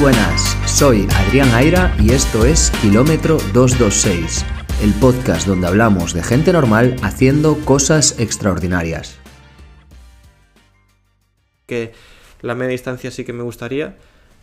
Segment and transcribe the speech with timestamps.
[0.00, 4.44] Buenas, soy Adrián Aira y esto es Kilómetro 226,
[4.82, 9.18] el podcast donde hablamos de gente normal haciendo cosas extraordinarias.
[11.66, 11.94] Que
[12.42, 13.96] la media distancia sí que me gustaría,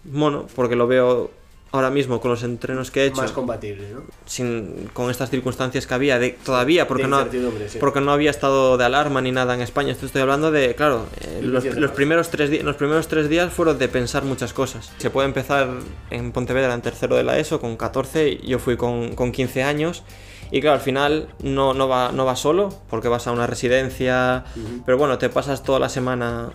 [0.04, 1.32] bueno, porque lo veo
[1.74, 3.22] ahora mismo con los entrenos que he hecho.
[3.22, 4.04] Más compatible, ¿no?
[4.26, 7.26] Sin, con estas circunstancias que había de, todavía, porque, De no,
[7.68, 7.80] sí.
[7.80, 9.92] porque no había estado de alarma ni nada en España.
[9.92, 13.88] Esto estoy hablando de, claro, eh, los, primeros tres los primeros tres días fueron de
[13.88, 14.92] pensar muchas cosas.
[15.00, 15.68] Se puede empezar
[16.12, 19.64] en Pontevedra en tercero de la ESO con 14, y yo fui con, con 15
[19.64, 20.04] años.
[20.52, 24.46] Y claro, al final no, no, va, no vas solo, porque vas a una residencia,
[24.86, 26.52] pero bueno, te pasas toda la semana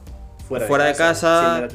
[0.47, 1.67] fuera, de casa.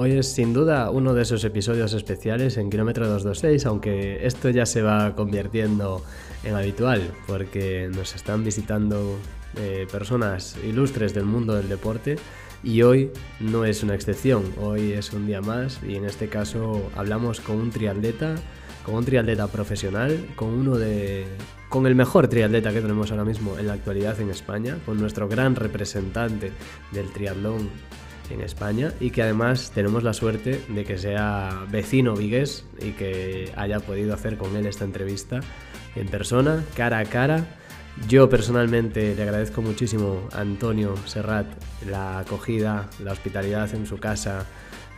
[0.00, 4.64] Hoy es sin duda uno de esos episodios especiales en Kilómetro 226, aunque esto ya
[4.64, 6.04] se va convirtiendo
[6.44, 9.18] en habitual, porque nos están visitando
[9.56, 12.14] eh, personas ilustres del mundo del deporte
[12.62, 16.80] y hoy no es una excepción, hoy es un día más y en este caso
[16.94, 18.36] hablamos con un triatleta,
[18.86, 21.26] con un triatleta profesional, con uno de...
[21.68, 25.28] Con el mejor triatleta que tenemos ahora mismo en la actualidad en España, con nuestro
[25.28, 26.52] gran representante
[26.92, 27.68] del triatlón
[28.30, 33.52] en España y que además tenemos la suerte de que sea vecino vigués y que
[33.56, 35.40] haya podido hacer con él esta entrevista
[35.96, 37.44] en persona, cara a cara.
[38.06, 41.46] Yo personalmente le agradezco muchísimo a Antonio Serrat
[41.88, 44.46] la acogida, la hospitalidad en su casa,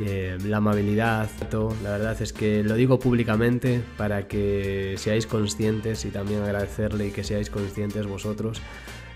[0.01, 1.29] eh, la amabilidad.
[1.51, 1.75] todo.
[1.83, 7.11] La verdad es que lo digo públicamente para que seáis conscientes y también agradecerle y
[7.11, 8.61] que seáis conscientes vosotros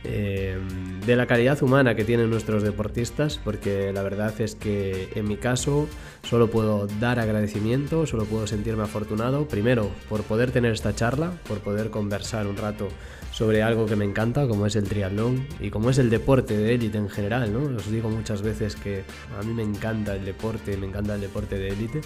[0.05, 0.59] eh,
[1.07, 5.37] de la calidad humana que tienen nuestros deportistas, porque la verdad es que en mi
[5.37, 5.89] caso
[6.23, 11.61] solo puedo dar agradecimiento, solo puedo sentirme afortunado, primero por poder tener esta charla, por
[11.61, 12.89] poder conversar un rato
[13.33, 16.75] sobre algo que me encanta, como es el triatlón y como es el deporte de
[16.75, 17.77] élite en general, ¿no?
[17.77, 19.05] Os digo muchas veces que
[19.39, 22.01] a mí me encanta el deporte, me encanta el deporte de élite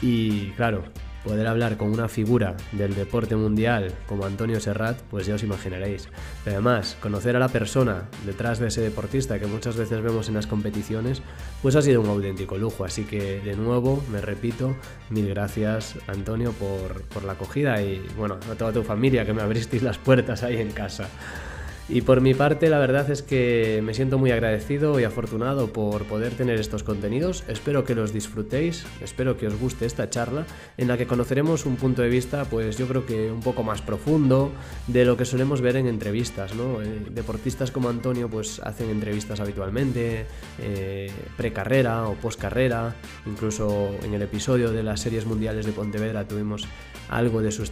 [0.00, 0.84] y claro,
[1.24, 6.08] poder hablar con una figura del deporte mundial como Antonio Serrat, pues ya os imaginaréis.
[6.44, 10.34] Pero además, conocer a la persona detrás de ese deportista que muchas veces vemos en
[10.34, 11.22] las competiciones,
[11.62, 12.84] pues ha sido un auténtico lujo.
[12.84, 14.76] Así que de nuevo, me repito,
[15.10, 19.42] mil gracias Antonio por, por la acogida y bueno, a toda tu familia que me
[19.42, 21.08] abristeis las puertas ahí en casa.
[21.86, 26.04] Y por mi parte, la verdad es que me siento muy agradecido y afortunado por
[26.04, 27.44] poder tener estos contenidos.
[27.46, 30.46] Espero que los disfrutéis, espero que os guste esta charla
[30.78, 33.82] en la que conoceremos un punto de vista, pues yo creo que un poco más
[33.82, 34.50] profundo
[34.86, 36.52] de lo que solemos ver en entrevistas.
[36.52, 40.24] Eh, deportistas como Antonio, pues hacen entrevistas habitualmente,
[40.60, 42.94] eh, precarrera o poscarrera,
[43.26, 46.66] incluso en el episodio de las series mundiales de Pontevedra tuvimos
[47.08, 47.64] algo de, su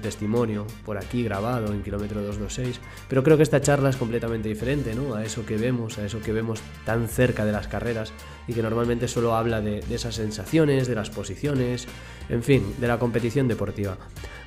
[0.00, 4.94] testimonio por aquí grabado en kilómetro 226, pero creo que esta charla es completamente diferente,
[4.94, 5.14] ¿no?
[5.14, 8.12] A eso que vemos, a eso que vemos tan cerca de las carreras
[8.48, 11.86] y que normalmente solo habla de, esas sensaciones, de las posiciones,
[12.28, 13.96] en fin, de la competición deportiva.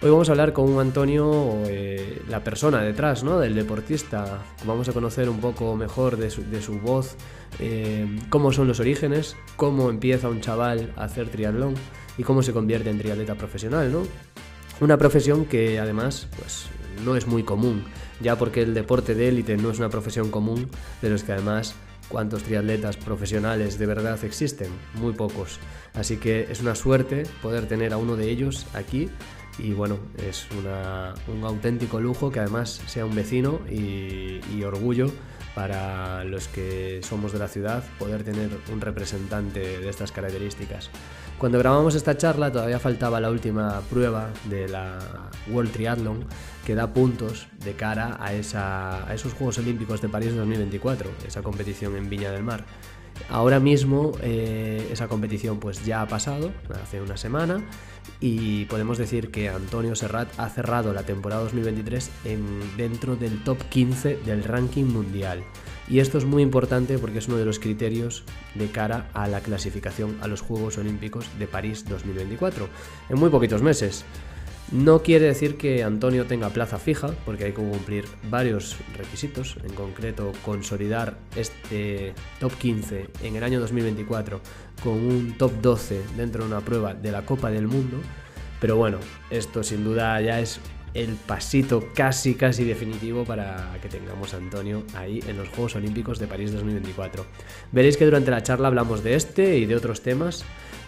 [0.01, 3.39] Hoy vamos a hablar con un Antonio, eh, la persona detrás, ¿no?
[3.39, 4.43] Del deportista.
[4.65, 7.15] Vamos a conocer un poco mejor de su, de su voz,
[7.59, 11.75] eh, cómo son los orígenes, cómo empieza un chaval a hacer triatlón
[12.17, 14.03] y cómo se convierte en triatleta profesional, ¿no?
[14.81, 16.65] Una profesión que además pues,
[17.03, 17.83] no es muy común,
[18.21, 20.69] ya porque el deporte de élite no es una profesión común,
[21.01, 21.75] pero es que además
[22.09, 25.59] cuántos triatletas profesionales de verdad existen, muy pocos.
[25.93, 29.09] Así que es una suerte poder tener a uno de ellos aquí
[29.57, 35.07] y bueno, es una- un auténtico lujo que además sea un vecino y, y orgullo
[35.55, 40.89] para los que somos de la ciudad poder tener un representante de estas características.
[41.37, 44.97] Cuando grabamos esta charla todavía faltaba la última prueba de la
[45.51, 46.25] World Triathlon
[46.65, 51.43] que da puntos de cara a, esa- a esos Juegos Olímpicos de París 2024, esa
[51.43, 52.63] competición en Viña del Mar.
[53.29, 56.51] Ahora mismo eh, esa competición pues ya ha pasado,
[56.81, 57.63] hace una semana,
[58.19, 63.57] y podemos decir que Antonio Serrat ha cerrado la temporada 2023 en, dentro del top
[63.69, 65.43] 15 del ranking mundial.
[65.87, 68.23] Y esto es muy importante porque es uno de los criterios
[68.55, 72.67] de cara a la clasificación a los Juegos Olímpicos de París 2024,
[73.09, 74.03] en muy poquitos meses.
[74.71, 79.75] No quiere decir que Antonio tenga plaza fija, porque hay que cumplir varios requisitos, en
[79.75, 84.41] concreto consolidar este top 15 en el año 2024
[84.83, 87.97] con un top 12 dentro de una prueba de la Copa del Mundo,
[88.59, 88.97] pero bueno,
[89.29, 90.59] esto sin duda ya es
[90.95, 96.17] el pasito casi casi definitivo para que tengamos a Antonio ahí en los Juegos Olímpicos
[96.17, 97.25] de París 2024.
[97.71, 100.45] Veréis que durante la charla hablamos de este y de otros temas,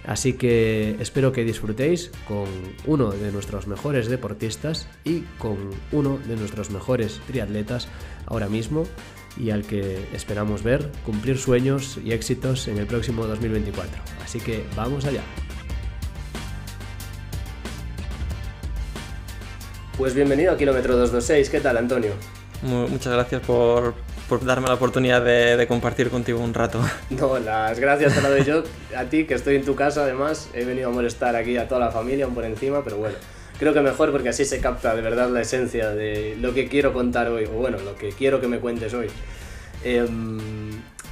[0.07, 2.45] Así que espero que disfrutéis con
[2.85, 5.57] uno de nuestros mejores deportistas y con
[5.91, 7.89] uno de nuestros mejores triatletas
[8.25, 8.85] ahora mismo.
[9.39, 14.01] y al que esperamos ver cumplir sueños y éxitos en el próximo 2024.
[14.23, 15.21] Así que vamos allá.
[19.97, 21.49] Pues bienvenido a Kilómetro 226.
[21.49, 22.11] ¿Qué tal, Antonio?
[22.61, 23.95] muchas gracias por,
[24.29, 26.79] por, darme la oportunidad de, de, compartir contigo un rato.
[27.09, 28.63] No, las gracias te las doy yo
[28.95, 30.49] a ti, que estoy en tu casa además.
[30.53, 33.15] He venido a molestar aquí a toda la familia por encima, pero bueno,
[33.57, 36.93] creo que mejor porque así se capta de verdad la esencia de lo que quiero
[36.93, 39.07] contar hoy, o bueno, lo que quiero que me cuentes hoy.
[39.83, 40.05] Eh,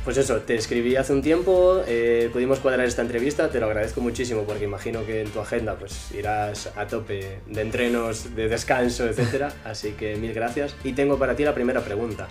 [0.05, 4.01] pues eso, te escribí hace un tiempo, eh, pudimos cuadrar esta entrevista, te lo agradezco
[4.01, 9.07] muchísimo porque imagino que en tu agenda pues irás a tope de entrenos, de descanso,
[9.07, 9.45] etc.
[9.65, 10.75] Así que mil gracias.
[10.83, 12.27] Y tengo para ti la primera pregunta.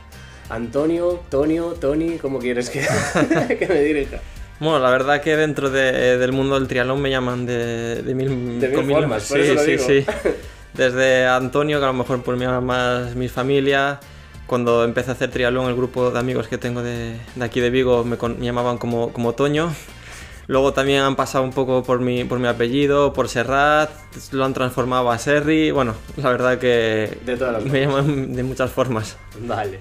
[0.51, 2.81] Antonio, Tonio, Tony, ¿cómo quieres que,
[3.59, 4.21] que me dirija?
[4.61, 8.61] Bueno, la verdad que dentro de, del mundo del triatlón me llaman de, de mil,
[8.61, 10.07] de mil formas, sí, sí, sí.
[10.75, 13.99] Desde Antonio, que a lo mejor por llaman más mi familia,
[14.47, 17.71] cuando empecé a hacer triatlón, el grupo de amigos que tengo de, de aquí de
[17.71, 19.73] Vigo me, me, llamaban como, como Toño.
[20.47, 23.91] Luego también han pasado un poco por mi, por mi apellido, por Serrat,
[24.33, 25.71] lo han transformado a Serri.
[25.71, 29.17] Bueno, la verdad que de todas me llaman de muchas formas.
[29.41, 29.81] Vale.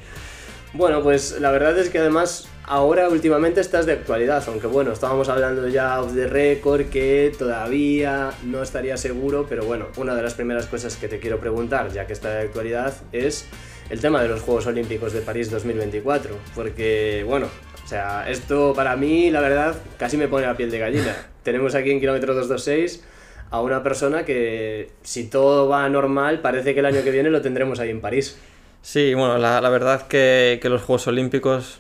[0.74, 5.30] Bueno, pues la verdad es que además ahora últimamente estás de actualidad, aunque bueno, estábamos
[5.30, 10.66] hablando ya de récord que todavía no estaría seguro, pero bueno, una de las primeras
[10.66, 13.46] cosas que te quiero preguntar, ya que está de actualidad, es
[13.90, 17.48] el tema de los Juegos Olímpicos de París 2024, porque bueno,
[17.84, 21.16] o sea, esto para mí la verdad casi me pone la piel de gallina.
[21.44, 23.04] Tenemos aquí en kilómetro 226
[23.52, 27.42] a una persona que si todo va normal parece que el año que viene lo
[27.42, 28.38] tendremos ahí en París.
[28.82, 31.80] Sí, bueno, la, la verdad que, que, los Juegos Olímpicos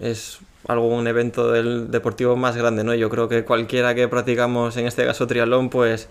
[0.00, 2.94] es algo, un evento del deportivo más grande, ¿no?
[2.94, 6.08] Yo creo que cualquiera que practicamos, en este caso triatlón, pues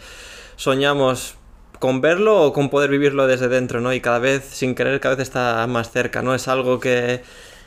[0.55, 1.35] soñamos
[1.83, 3.91] con verlo o con poder vivirlo desde dentro, ¿no?
[3.91, 6.33] Y cada vez, sin querer, cada vez está más cerca, ¿no?
[6.33, 7.24] Es algo que,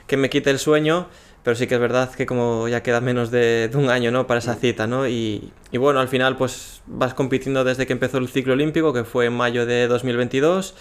[0.06, 1.08] que me quite el sueño,
[1.42, 4.26] pero sí que es verdad que como ya queda menos de, de un año, ¿no?
[4.26, 5.06] Para esa cita, ¿no?
[5.06, 9.04] Y, y, bueno, al final pues vas compitiendo desde que empezó el ciclo olímpico, que
[9.04, 10.74] fue en mayo de 2022,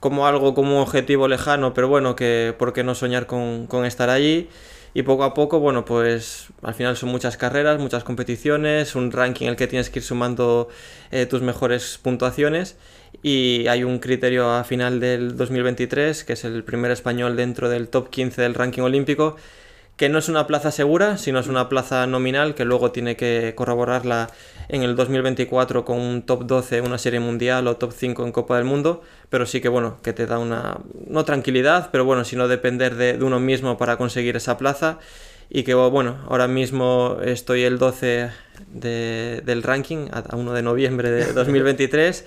[0.00, 3.84] como algo, como un objetivo lejano, pero bueno, que por qué no soñar con, con
[3.84, 4.48] estar allí
[4.94, 9.46] y poco a poco, bueno, pues al final son muchas carreras, muchas competiciones, un ranking
[9.46, 10.68] en el que tienes que ir sumando
[11.10, 12.76] eh, tus mejores puntuaciones
[13.22, 17.88] y hay un criterio a final del 2023, que es el primer español dentro del
[17.88, 19.36] top 15 del ranking olímpico,
[20.02, 23.52] que no es una plaza segura, sino es una plaza nominal que luego tiene que
[23.54, 24.30] corroborarla
[24.68, 28.32] en el 2024 con un top 12 en una serie mundial o top 5 en
[28.32, 32.24] Copa del Mundo, pero sí que bueno, que te da una, no tranquilidad, pero bueno,
[32.24, 34.98] sino depender de, de uno mismo para conseguir esa plaza.
[35.48, 38.28] Y que bueno, ahora mismo estoy el 12
[38.72, 42.24] de, del ranking a 1 de noviembre de 2023.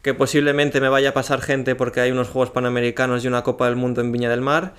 [0.00, 3.66] que posiblemente me vaya a pasar gente porque hay unos Juegos Panamericanos y una Copa
[3.66, 4.72] del Mundo en Viña del Mar.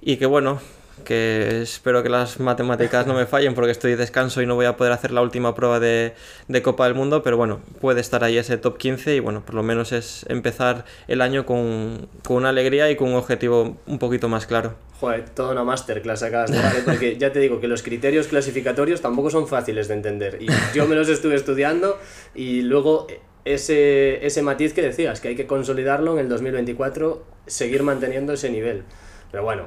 [0.00, 0.60] Y que bueno,
[0.98, 4.66] que espero que las matemáticas no me fallen porque estoy de descanso y no voy
[4.66, 6.14] a poder hacer la última prueba de,
[6.48, 9.54] de, Copa del Mundo, pero bueno, puede estar ahí ese top 15 y bueno, por
[9.54, 13.98] lo menos es empezar el año con, con una alegría y con un objetivo un
[13.98, 14.74] poquito más claro.
[15.00, 16.82] Joder, toda una masterclass acabas de dar, ¿eh?
[16.84, 20.38] porque ya te digo que los criterios clasificatorios tampoco son fáciles de entender.
[20.40, 21.98] Y yo me los estuve estudiando
[22.34, 23.06] y luego
[23.44, 28.50] ese, ese matiz que decías, que hay que consolidarlo en el 2024, seguir manteniendo ese
[28.50, 28.82] nivel.
[29.30, 29.66] Pero bueno,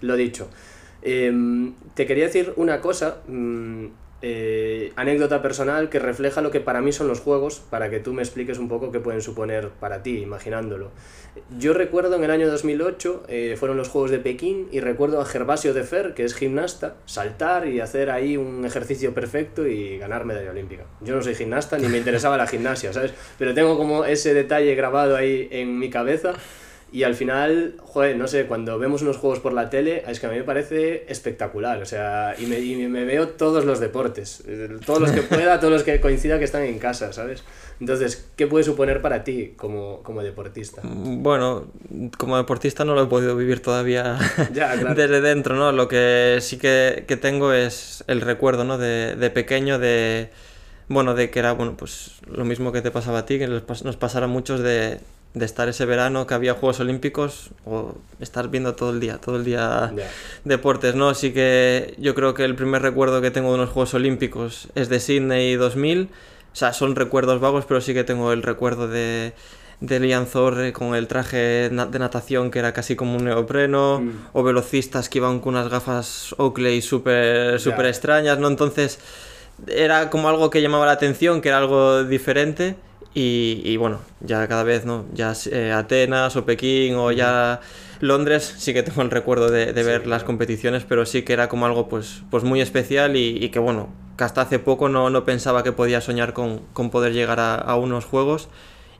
[0.00, 0.48] lo dicho.
[1.02, 3.86] Eh, te quería decir una cosa, mmm,
[4.22, 8.12] eh, anécdota personal que refleja lo que para mí son los juegos, para que tú
[8.12, 10.90] me expliques un poco qué pueden suponer para ti, imaginándolo.
[11.58, 15.24] Yo recuerdo en el año 2008, eh, fueron los Juegos de Pekín, y recuerdo a
[15.24, 20.26] Gervasio de Fer, que es gimnasta, saltar y hacer ahí un ejercicio perfecto y ganar
[20.26, 20.84] medalla olímpica.
[21.00, 23.14] Yo no soy gimnasta, ni me interesaba la gimnasia, ¿sabes?
[23.38, 26.34] Pero tengo como ese detalle grabado ahí en mi cabeza
[26.92, 30.26] y al final, joder, no sé, cuando vemos unos juegos por la tele, es que
[30.26, 31.80] a mí me parece espectacular.
[31.80, 34.42] O sea, y me, y me veo todos los deportes,
[34.84, 37.44] todos los que pueda, todos los que coincida que están en casa, ¿sabes?
[37.80, 40.82] Entonces, ¿qué puede suponer para ti como, como deportista?
[40.84, 41.68] Bueno,
[42.18, 44.18] como deportista no lo he podido vivir todavía
[44.52, 44.94] ya, claro.
[44.94, 45.70] desde dentro, ¿no?
[45.70, 48.78] Lo que sí que, que tengo es el recuerdo, ¿no?
[48.78, 50.30] De, de pequeño, de
[50.88, 53.62] bueno, de que era, bueno, pues lo mismo que te pasaba a ti, que nos
[53.96, 54.98] pasara a muchos de,
[55.34, 59.36] de estar ese verano que había Juegos Olímpicos o estar viendo todo el día, todo
[59.36, 60.08] el día Yeah.
[60.44, 61.08] deportes, ¿no?
[61.08, 64.88] Así que yo creo que el primer recuerdo que tengo de unos Juegos Olímpicos es
[64.88, 66.08] de Sydney 2000,
[66.52, 69.32] o sea, son recuerdos vagos, pero sí que tengo el recuerdo de,
[69.80, 74.10] de Lian Zorre con el traje de natación que era casi como un neopreno, Mm.
[74.32, 77.88] o velocistas que iban con unas gafas Oakley súper súper Ya.
[77.90, 78.48] extrañas, ¿no?
[78.48, 78.98] Entonces
[79.68, 82.74] era como algo que llamaba la atención, que era algo diferente.
[83.12, 85.04] Y, y bueno, ya cada vez, ¿no?
[85.12, 87.60] Ya eh, Atenas o Pekín o ya
[88.00, 91.66] Londres sí que tengo el recuerdo de, ver las competiciones, pero sí que era como
[91.66, 95.62] algo pues, pues muy especial y, que bueno, que hasta hace poco no, no pensaba
[95.64, 98.48] que podía soñar con, con poder llegar a, a, unos juegos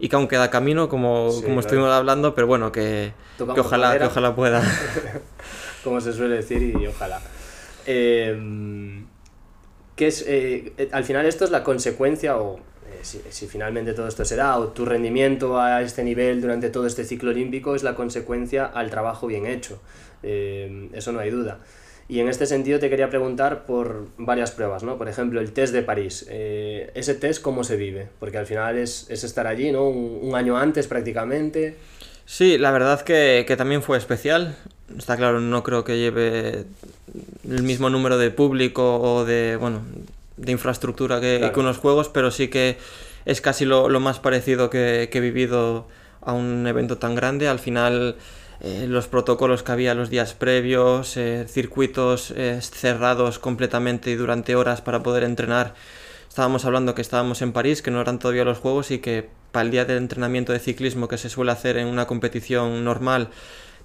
[0.01, 4.05] y que aún queda camino, como, como estuvimos hablando, pero bueno, que, que ojalá, que
[4.05, 4.63] ojalá pueda.
[5.85, 7.21] como se suele decir, y ojalá.
[7.87, 9.05] Eh,
[9.97, 12.59] que es, eh, al final esto es la consecuencia, o
[13.01, 16.87] eh, si, finalmente todo esto se da, o tu rendimiento a este nivel durante todo
[16.87, 19.81] este ciclo olímpico es la consecuencia al trabajo bien hecho.
[20.23, 21.61] eso no hay duda.
[22.11, 24.99] Y en este sentido te quería preguntar por varias pruebas, ¿no?
[24.99, 26.27] Por ejemplo, el test de París.
[26.29, 28.09] Eh, ¿Ese test cómo se vive?
[28.19, 29.89] Porque al final es, es estar allí, ¿no?
[29.89, 31.77] Un, año antes prácticamente.
[32.27, 34.57] Sí, la verdad que, que, también fue especial.
[34.99, 36.65] Está claro, no creo que lleve
[37.49, 39.83] el mismo número de público o de, bueno,
[40.41, 42.79] de infraestructura que, que unos juegos, pero sí que
[43.25, 45.87] es casi lo, lo más parecido que, que he vivido
[46.23, 47.49] a un evento tan grande.
[47.49, 48.17] Al final
[48.61, 54.55] eh, los protocolos que había los días previos, eh, circuitos eh, cerrados completamente y durante
[54.55, 55.75] horas para poder entrenar.
[56.29, 59.65] Estábamos hablando que estábamos en París, que no eran todavía los juegos y que para
[59.65, 63.31] el día del entrenamiento de ciclismo que se suele hacer en una competición normal,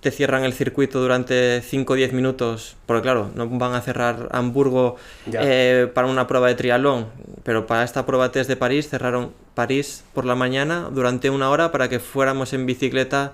[0.05, 4.29] te cierran el circuito durante 5 o 10 minutos, porque claro, no van a cerrar
[4.29, 4.97] Hamburgo
[5.95, 7.07] para una prueba de triatlón,
[7.41, 11.71] pero para esta prueba test de París cerraron París por la mañana durante una hora
[11.71, 13.33] para que fuéramos en bicicleta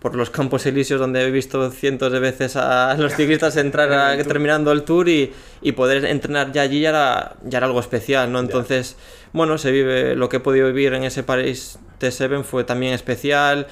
[0.00, 4.72] por los campos elíseos donde he visto cientos de veces a los ciclistas entrar terminando
[4.72, 5.32] el tour y,
[5.62, 6.50] y, poder entrenar.
[6.50, 8.40] Ya allí ya era, ya era algo especial, ¿no?
[8.40, 8.96] Entonces,
[9.32, 13.68] bueno, se vive, lo que he podido vivir en ese Paris T7 fue también especial,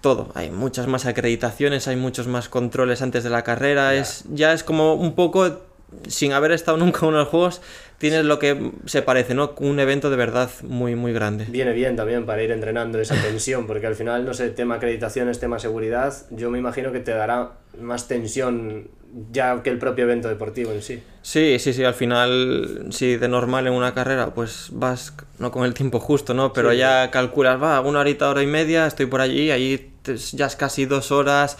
[0.00, 4.52] todo, hay muchas más acreditaciones, hay muchos más controles antes de la carrera, es ya
[4.52, 5.60] es como un poco
[6.08, 7.60] sin haber estado nunca en unos juegos,
[7.98, 9.54] tienes lo que se parece, ¿no?
[9.58, 11.46] Un evento de verdad muy, muy grande.
[11.48, 15.38] Viene bien también para ir entrenando esa tensión, porque al final, no sé, tema acreditaciones,
[15.38, 18.88] tema seguridad, yo me imagino que te dará más tensión
[19.32, 21.02] ya que el propio evento deportivo en sí.
[21.22, 25.64] Sí, sí, sí, al final, si de normal en una carrera, pues vas no con
[25.64, 26.52] el tiempo justo, ¿no?
[26.52, 29.89] Pero ya calculas, va, una horita, hora y media, estoy por allí, ahí
[30.32, 31.56] ya es casi dos horas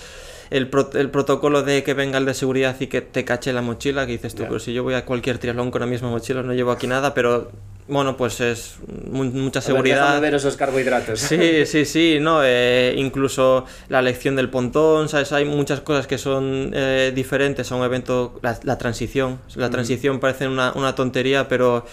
[0.50, 4.04] el, el, protocolo de que venga el de seguridad y que te cache la mochila,
[4.06, 6.52] que dices tú, pero si yo voy a cualquier triatlón con la misma mochila, no
[6.52, 7.52] llevo aquí nada, pero
[7.86, 10.16] bueno, pues es mucha seguridad.
[10.16, 11.20] A ver, esos carbohidratos.
[11.20, 15.32] Sí, sí, sí, no, eh, incluso la elección del pontón, ¿sabes?
[15.32, 19.40] Hay muchas cosas que son eh, diferentes a un evento, la, transición.
[19.54, 21.84] La transición parece una, una tontería, pero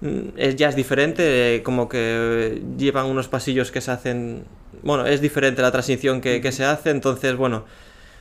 [0.00, 4.44] mm, es, ya es diferente, eh, como que llevan unos pasillos que se hacen,
[4.82, 7.64] bueno, es diferente la transición que, que se hace, entonces, bueno,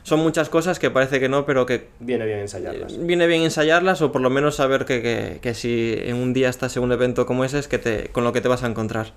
[0.03, 1.87] son muchas cosas que parece que no, pero que...
[1.99, 2.97] Viene bien ensayarlas.
[3.05, 6.49] Viene bien ensayarlas o por lo menos saber que, que, que si en un día
[6.49, 8.67] estás en un evento como ese es que te, con lo que te vas a
[8.67, 9.13] encontrar.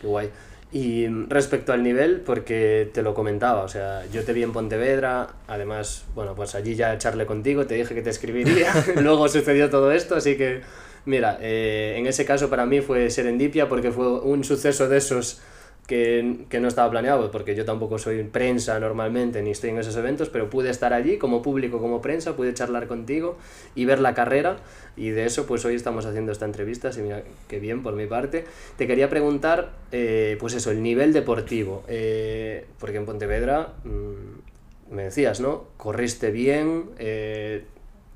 [0.00, 0.30] Qué guay.
[0.72, 5.28] Y respecto al nivel, porque te lo comentaba, o sea, yo te vi en Pontevedra,
[5.46, 9.92] además, bueno, pues allí ya charlé contigo, te dije que te escribiría, luego sucedió todo
[9.92, 10.62] esto, así que,
[11.04, 15.40] mira, eh, en ese caso para mí fue serendipia porque fue un suceso de esos
[15.86, 19.96] que, que, no estaba planeado, porque yo tampoco soy prensa normalmente ni estoy en esos
[19.96, 23.36] eventos, pero pude estar allí como público, como prensa, pude charlar contigo
[23.74, 24.56] y ver la carrera
[24.96, 28.06] y de eso pues hoy estamos haciendo esta entrevista, así mira, qué bien por mi
[28.06, 28.44] parte.
[28.76, 35.04] Te quería preguntar, eh, pues eso, el nivel deportivo, eh, porque en Pontevedra mmm, me
[35.04, 35.66] decías, ¿no?
[35.76, 37.64] Corriste bien, eh,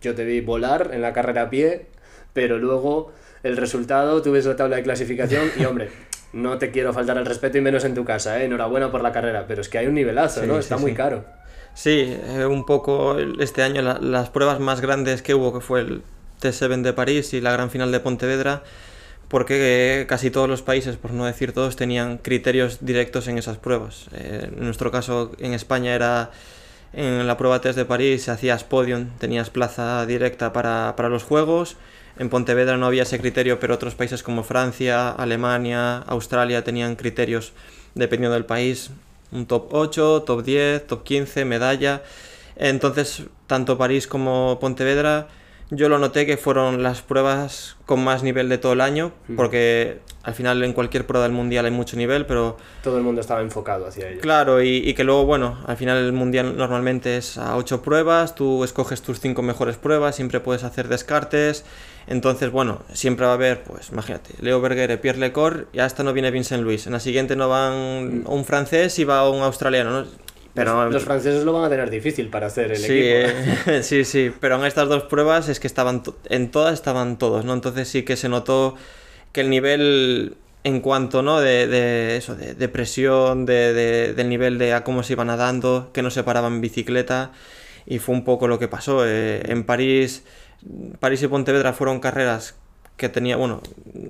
[0.00, 1.86] yo te vi volar en la carrera a pie,
[2.32, 6.92] pero luego el resultado, tú ves la tabla de clasificación y hombre no te quiero
[6.92, 8.44] faltar el respeto y menos en tu casa, ¿eh?
[8.44, 10.58] enhorabuena por la carrera, pero es que hay un nivelazo, ¿no?
[10.58, 11.24] Está muy caro.
[11.74, 16.02] Sí, eh, un poco este año las pruebas más grandes que hubo, que fue el
[16.40, 18.62] T7 de París y la gran final de Pontevedra,
[19.28, 24.08] porque casi todos los países, por no decir todos, tenían criterios directos en esas pruebas.
[24.12, 26.30] Eh, en nuestro caso, en España era
[26.92, 31.76] en la prueba test de París, hacías podium, tenías plaza directa para, para los Juegos
[32.18, 37.52] en Pontevedra no había ese criterio, pero otros países como Francia, Alemania, Australia tenían criterios
[37.94, 38.90] dependiendo del país.
[39.30, 42.02] Un top 8, top 10, top 15, medalla.
[42.56, 45.28] Entonces, tanto París como Pontevedra,
[45.70, 50.00] yo lo noté que fueron las pruebas con más nivel de todo el año, porque
[50.22, 52.56] al final en cualquier prueba del mundial hay mucho nivel, pero...
[52.82, 54.20] Todo el mundo estaba enfocado hacia ello.
[54.20, 58.34] Claro, y, y que luego, bueno, al final el mundial normalmente es a 8 pruebas,
[58.34, 61.64] tú escoges tus 5 mejores pruebas, siempre puedes hacer descartes.
[62.06, 66.14] Entonces, bueno, siempre va a haber, pues imagínate, Leo Berger, Pierre Lecor, y hasta no
[66.14, 66.86] viene Vincent Luis.
[66.86, 70.06] En la siguiente no van un francés y va un australiano, ¿no?
[70.58, 73.42] Pero, los, franceses lo van a tener difícil para hacer el sí, equipo.
[73.66, 77.44] Eh, sí, sí, pero en estas dos pruebas es que estaban en todas estaban todos,
[77.44, 77.54] ¿no?
[77.54, 78.74] Entonces sí que se notó
[79.32, 81.40] que el nivel en cuanto, ¿no?
[81.40, 85.28] De, de eso, de, de presión, de, de- del nivel de a cómo se iban
[85.28, 87.32] nadando, que no se paraban bicicleta.
[87.86, 89.06] Y fue un poco lo que pasó.
[89.06, 90.24] eh, en París,
[91.00, 92.56] París y Pontevedra fueron carreras
[92.98, 93.62] que tenía, bueno,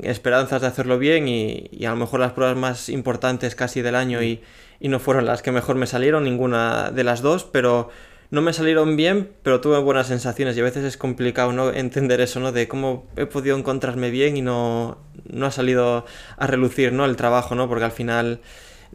[0.03, 3.95] esperanzas de hacerlo bien y, y a lo mejor las pruebas más importantes casi del
[3.95, 4.41] año y,
[4.81, 7.91] y no fueron las que mejor me salieron, ninguna de las dos, pero
[8.31, 12.21] no me salieron bien, pero tuve buenas sensaciones y a veces es complicado no entender
[12.21, 12.51] eso, ¿no?
[12.51, 16.05] De cómo he podido encontrarme bien y no, no ha salido
[16.37, 17.05] a relucir, ¿no?
[17.05, 17.69] El trabajo, ¿no?
[17.69, 18.41] Porque al final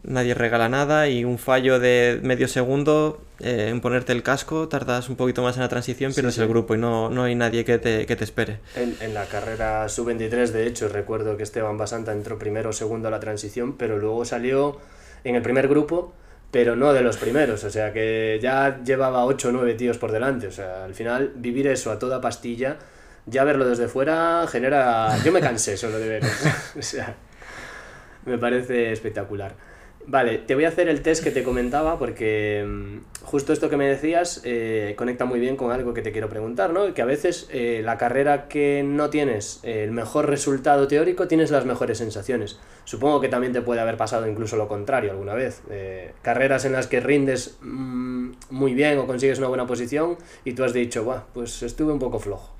[0.02, 5.08] nadie regala nada y un fallo de medio segundo eh, en ponerte el casco tardas
[5.08, 6.40] un poquito más en la transición, Sí, pierdes sí.
[6.42, 8.58] el grupo y no, no hay nadie que te, que te espere.
[8.76, 13.08] En, en la carrera sub-23, de hecho, recuerdo que Esteban Basanta entró primero o segundo
[13.08, 14.78] a la transición, pero luego salió
[15.24, 16.12] en el primer grupo,
[16.50, 20.12] pero no de los primeros, o sea que ya llevaba 8 o 9 tíos por
[20.12, 22.76] delante, o sea, al final vivir eso a toda pastilla,
[23.26, 25.16] ya verlo desde fuera genera...
[25.24, 26.28] Yo me cansé solo de verlo,
[26.78, 27.14] o sea,
[28.26, 29.54] me parece espectacular.
[30.06, 33.78] Vale, te voy a hacer el test que te comentaba porque mm, justo esto que
[33.78, 36.92] me decías eh, conecta muy bien con algo que te quiero preguntar, ¿no?
[36.92, 41.50] Que a veces eh, la carrera que no tienes eh, el mejor resultado teórico tienes
[41.50, 42.58] las mejores sensaciones.
[42.84, 45.62] Supongo que también te puede haber pasado incluso lo contrario alguna vez.
[45.70, 50.52] Eh, carreras en las que rindes mm, muy bien o consigues una buena posición y
[50.52, 52.53] tú has dicho, Buah, pues estuve un poco flojo.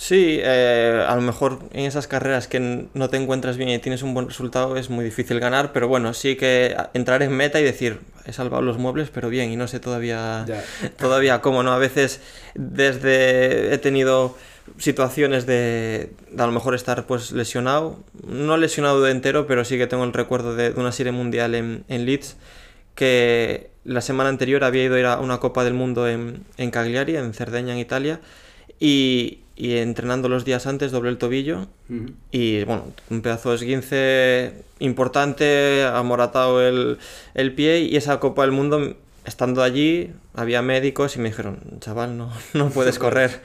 [0.00, 4.02] Sí, eh, a lo mejor en esas carreras que no te encuentras bien y tienes
[4.02, 7.64] un buen resultado es muy difícil ganar, pero bueno, sí que entrar en meta y
[7.64, 10.64] decir, he salvado los muebles, pero bien, y no sé todavía, Ya.
[10.96, 11.72] todavía cómo, ¿no?
[11.72, 12.22] A veces
[12.54, 14.38] desde he tenido
[14.78, 19.76] situaciones de, de a lo mejor estar pues lesionado, no lesionado de entero, pero sí
[19.76, 22.38] que tengo el recuerdo de, de una serie mundial en, en Leeds
[22.94, 26.70] que la semana anterior había ido a ir a una Copa del Mundo en, en
[26.70, 28.20] Cagliari, en Cerdeña, en Italia,
[28.78, 32.12] y, y entrenando los días antes doblé el tobillo Ujú.
[32.30, 36.96] y bueno, un pedazo de esguince importante, amoratado el,
[37.34, 42.16] el pie y esa Copa del Mundo, estando allí, había médicos y me dijeron, chaval,
[42.16, 43.42] no, no puedes correr.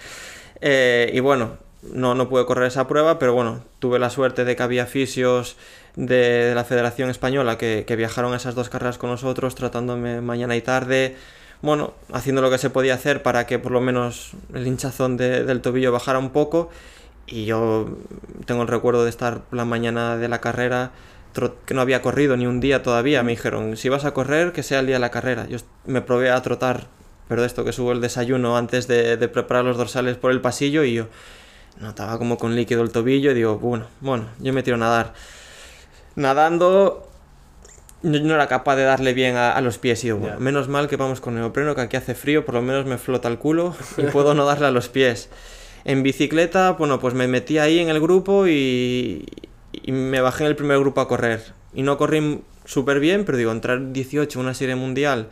[0.61, 1.57] Eh, y bueno,
[1.91, 5.57] no, no pude correr esa prueba, pero bueno, tuve la suerte de que había fisios
[5.97, 10.21] de, de la Federación Española que, que viajaron a esas dos carreras con nosotros, tratándome
[10.21, 11.17] mañana y tarde,
[11.61, 15.43] bueno, haciendo lo que se podía hacer para que por lo menos el hinchazón de-
[15.43, 16.69] del tobillo bajara un poco.
[17.27, 17.87] Y yo
[18.45, 20.91] tengo el recuerdo de estar la mañana de la carrera,
[21.65, 23.23] que no había corrido ni un día todavía.
[23.23, 25.47] Me dijeron, si vas a correr, que sea el día de la carrera.
[25.47, 26.87] Yo me probé a trotar,
[27.27, 30.41] pero de esto que subo el desayuno antes de, de preparar los dorsales por el
[30.41, 31.07] pasillo y yo
[31.81, 35.13] notaba como con líquido el tobillo y digo, bueno, bueno, yo me tiro a nadar.
[36.15, 37.09] Nadando
[38.05, 40.67] no, no era capaz de darle bien a, a los pies y digo, bueno, menos
[40.67, 43.37] mal que vamos con neopreno, que aquí hace frío, por lo menos me flota el
[43.37, 45.29] culo y puedo no darle a los pies.
[45.83, 49.25] En bicicleta, bueno, pues me metí ahí en el grupo y,
[49.71, 51.53] y me bajé en el primer grupo a correr.
[51.73, 55.29] Y no corrí súper bien, pero digo, entrar 18 en una serie mundial,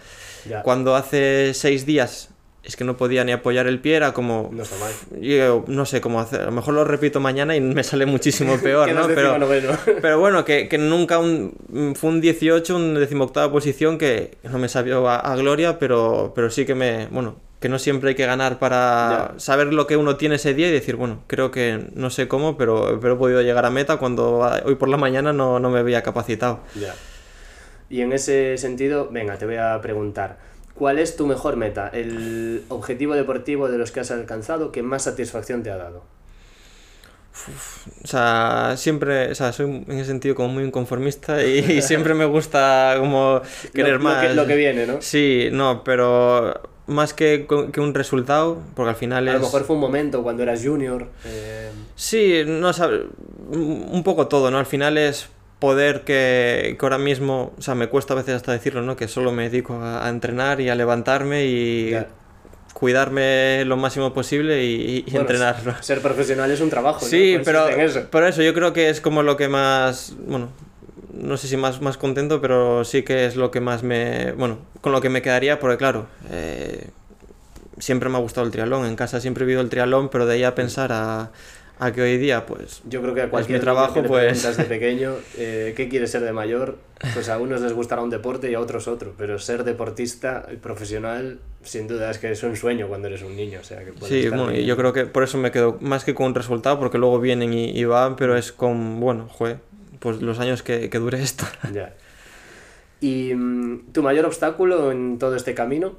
[0.63, 2.29] cuando hace seis días
[2.63, 4.49] es que no podía ni apoyar el pie, era como...
[4.53, 4.91] No está mal.
[5.21, 8.57] Yo no sé cómo hacer, a lo mejor lo repito mañana y me sale muchísimo
[8.63, 9.07] peor, ¿no?
[9.07, 9.37] Pero,
[10.01, 14.69] pero bueno, que, que nunca un, fue un 18, un decimoctava posición que no me
[14.69, 18.25] sabió a, a gloria, pero, pero sí que me, bueno, que no siempre hay que
[18.25, 19.39] ganar para Ya.
[19.39, 22.57] saber lo que uno tiene ese día y decir, bueno, creo que no sé cómo,
[22.57, 25.69] pero, pero he podido llegar a meta cuando a- hoy por la mañana no, no
[25.69, 26.61] me había capacitado.
[26.79, 26.93] Ya.
[27.89, 30.37] Y en ese sentido, venga, te voy a preguntar,
[30.75, 31.87] ¿cuál es tu mejor meta?
[31.89, 36.03] ¿El objetivo deportivo de los que has alcanzado que más satisfacción te ha dado?
[38.03, 42.13] O sea, siempre, o sea, soy en ese sentido como muy inconformista y, y siempre
[42.13, 43.41] me gusta como
[43.73, 44.21] querer lo, lo más.
[44.21, 45.01] que, lo que viene, ¿no?
[45.01, 49.33] Sí, no, pero más que, que un resultado, porque al final A es...
[49.33, 51.09] lo mejor fue un momento cuando eras junior.
[51.23, 53.05] eh, Sí, no sabe,
[53.49, 54.57] un poco todo, ¿no?
[54.57, 55.29] Al final es
[55.63, 58.97] poder que, que ahora mismo, o sea, me cuesta a veces hasta decirlo, ¿no?
[58.97, 61.95] Que solo me dedico a, a entrenar y a levantarme y
[62.73, 65.65] cuidarme lo máximo posible y, y bueno, entrenar.
[65.65, 65.81] ¿no?
[65.81, 66.99] Ser profesional es un trabajo.
[67.03, 67.07] ¿no?
[67.07, 68.07] Sí, Consiste pero, eso.
[68.11, 70.49] pero eso, yo creo que es como lo que más, bueno,
[71.13, 74.57] no sé si más, más contento, pero sí que es lo que más me, bueno,
[74.81, 76.89] con lo que me quedaría, porque claro, eh,
[77.79, 80.33] siempre me ha gustado el triatlón, en casa siempre he vivido el triatlón, pero de
[80.33, 81.31] ahí a pensar a,
[81.83, 84.57] a que hoy día, pues, Yo creo que a cualquier mi trabajo, que pues.
[84.57, 86.77] de pequeño eh, qué quieres ser de mayor,
[87.13, 91.39] pues a unos les gustará un deporte y a otros otro, pero ser deportista profesional
[91.63, 94.27] sin duda es que es un sueño cuando eres un niño, o sea que sí,
[94.29, 96.97] bueno, y yo creo que por eso me quedo más que con un resultado, porque
[96.97, 99.57] luego vienen y, y van, pero es con, bueno, jue,
[99.99, 101.45] pues los años que, que dure esto.
[101.73, 101.93] Ya.
[103.01, 105.95] ¿Y mm, tu mayor obstáculo en todo este camino?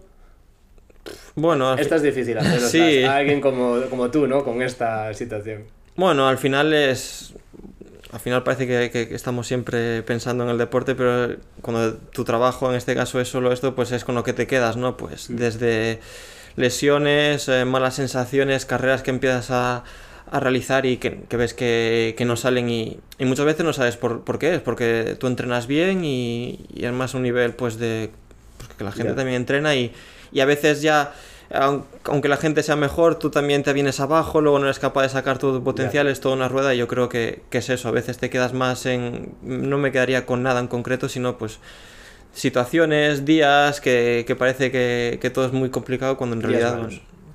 [1.34, 2.68] Bueno, Esta es difícil hacerlo.
[2.68, 3.04] Sí.
[3.04, 4.44] a alguien como, como tú, ¿no?
[4.44, 5.64] Con esta situación.
[5.96, 7.34] Bueno, al final es.
[8.12, 12.70] al final parece que, que estamos siempre pensando en el deporte, pero cuando tu trabajo
[12.70, 14.96] en este caso es solo esto, pues es con lo que te quedas, ¿no?
[14.96, 16.00] Pues desde
[16.56, 19.84] lesiones, eh, malas sensaciones, carreras que empiezas a,
[20.30, 23.72] a realizar y que, que ves que, que, no salen y, y, muchas veces no
[23.72, 27.54] sabes por, por, qué es, porque tú entrenas bien y, y es más un nivel
[27.54, 28.10] pues de
[28.58, 29.16] pues, que la gente yeah.
[29.16, 29.92] también entrena y,
[30.34, 31.14] y a veces ya
[32.04, 35.08] aunque la gente sea mejor, tú también te vienes abajo, luego no eres capaz de
[35.10, 37.92] sacar tu potencial, es toda una rueda y yo creo que, que, es eso, a
[37.92, 41.60] veces te quedas más en, no me quedaría con nada en concreto, sino pues
[42.32, 46.88] situaciones, días, que, que parece que, que, todo es muy complicado cuando en realidad...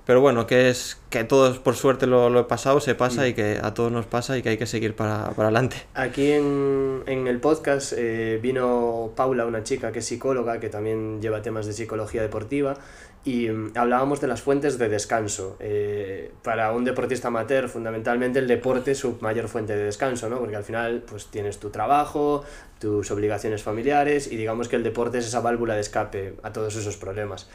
[0.09, 3.25] Pero bueno, que es que todos por suerte lo, lo he pasado, se pasa mm.
[3.27, 5.85] y que a todos nos pasa y que hay que seguir para, para adelante.
[5.93, 11.21] Aquí en, en el podcast eh, vino Paula, una chica que es psicóloga, que también
[11.21, 12.75] lleva temas de psicología deportiva,
[13.23, 15.57] y um, hablábamos de las fuentes de descanso.
[15.59, 20.39] Eh, para un deportista amateur, fundamentalmente el deporte es su mayor fuente de descanso, ¿no?
[20.39, 22.43] porque al final pues, tienes tu trabajo,
[22.79, 26.75] tus obligaciones familiares y digamos que el deporte es esa válvula de escape a todos
[26.75, 27.47] esos problemas.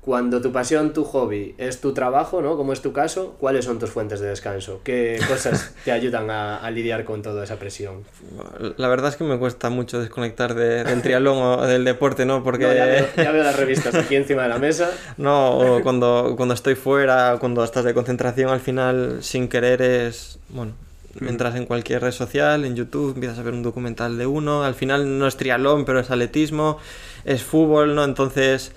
[0.00, 2.56] Cuando tu pasión, tu hobby es tu trabajo, ¿no?
[2.56, 4.80] Como es tu caso, ¿cuáles son tus fuentes de descanso?
[4.82, 8.04] ¿Qué cosas te ayudan a, a lidiar con toda esa presión?
[8.78, 12.42] La verdad es que me cuesta mucho desconectar de, del triatlón o del deporte, ¿no?
[12.42, 12.64] Porque...
[12.64, 14.90] No, ya, veo, ya, veo, las revistas aquí encima de la mesa.
[15.18, 20.38] No, o cuando, cuando estoy fuera, cuando estás de concentración, al final, sin querer, es...
[20.48, 20.72] Bueno,
[21.20, 24.74] entras en cualquier red social, en YouTube, empiezas a ver un documental de uno, al
[24.74, 26.78] final no es triatlón, pero es atletismo,
[27.26, 28.04] es fútbol, ¿no?
[28.04, 28.72] Entonces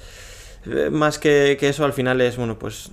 [0.92, 2.92] más que, que, eso al final es, bueno, pues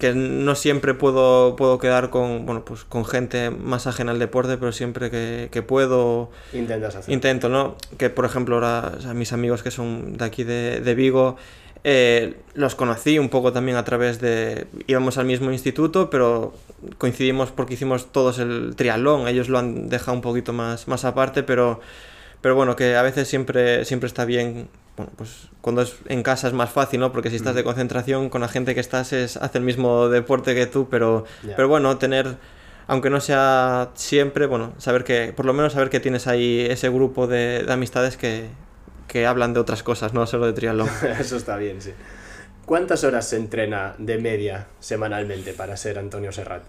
[0.00, 4.56] que no siempre puedo, puedo quedar con, bueno, pues con gente más ajena al deporte,
[4.56, 6.30] pero siempre que, que puedo...
[6.52, 7.12] Intentas hacer.
[7.12, 7.76] Intento, ¿no?
[7.98, 11.36] Que por ejemplo ahora o sea, mis amigos que son de aquí de, de Vigo,
[11.84, 14.66] eh, los conocí un poco también a través de...
[14.86, 16.54] íbamos al mismo instituto, pero
[16.98, 21.42] coincidimos porque hicimos todos el triatlón, ellos lo han dejado un poquito más, más aparte,
[21.42, 21.80] pero,
[22.40, 24.68] pero bueno, que a veces siempre, siempre está bien
[25.00, 27.12] bueno, pues cuando es en casa es más fácil, ¿no?
[27.12, 30.54] Porque si estás de concentración con la gente que estás es, hace el mismo deporte
[30.54, 31.56] que tú, pero, yeah.
[31.56, 32.36] pero bueno, tener,
[32.86, 36.88] aunque no sea siempre, bueno, saber que, por lo menos saber que tienes ahí ese
[36.88, 38.48] grupo de, de amistades que,
[39.08, 40.88] que hablan de otras cosas, no solo de triatlón.
[41.18, 41.92] Eso está bien, sí.
[42.66, 46.62] ¿Cuántas horas se entrena de media semanalmente para ser Antonio Serrat?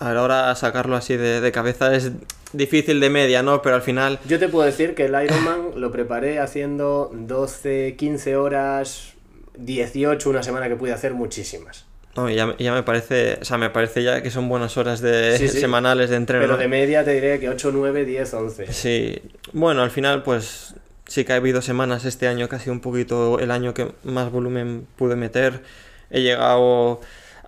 [0.00, 2.10] A sacarlo así de, de, cabeza es
[2.52, 3.60] difícil de media, ¿no?
[3.60, 4.18] Pero al final...
[4.26, 9.12] Yo te puedo decir que el Ironman lo preparé haciendo 12, 15 horas,
[9.58, 11.84] 18, una semana que pude hacer muchísimas.
[12.16, 15.36] No, ya, ya me parece, o sea, me parece ya que son buenas horas de
[15.38, 15.60] Sí, sí.
[15.60, 16.44] semanales de entreno.
[16.44, 18.72] Pero de media te diré que 8, 9, 10, 11.
[18.72, 20.74] Sí, bueno, al final pues
[21.06, 23.92] sí que ha habido semanas este año que ha sido un poquito el año que
[24.02, 25.62] más volumen pude meter.
[26.10, 27.00] He llegado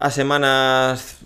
[0.03, 1.19] a semanas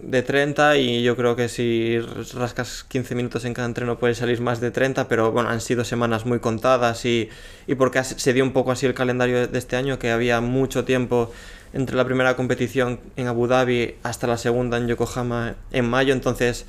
[0.00, 1.98] de 30 y yo creo que si
[2.34, 5.82] rascas 15 minutos en cada entreno puede salir más de 30, pero bueno, han sido
[5.84, 7.30] semanas muy contadas y,
[7.66, 10.84] y porque se dio un poco así el calendario de este año, que había mucho
[10.84, 11.32] tiempo
[11.72, 16.64] entre la primera competición en Abu Dhabi hasta la segunda en Yokohama en mayo, entonces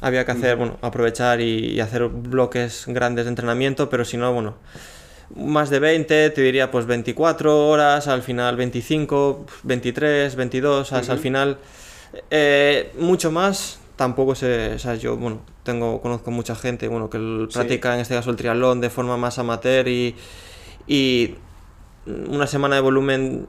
[0.00, 4.32] había que hacer, bueno, aprovechar y, y hacer bloques grandes de entrenamiento, pero si no,
[4.32, 4.56] bueno,
[5.36, 11.10] más de 20, te diría pues 24 horas, al final 25, 23, 22, uh -huh.
[11.10, 11.58] al final
[12.30, 17.18] eh, mucho más tampoco sé, o sea, yo bueno, tengo conozco mucha gente, bueno, que
[17.18, 17.54] sí.
[17.54, 20.16] practica en este caso el triatlón de forma más amateur y
[20.86, 21.34] y
[22.06, 23.46] una semana de volumen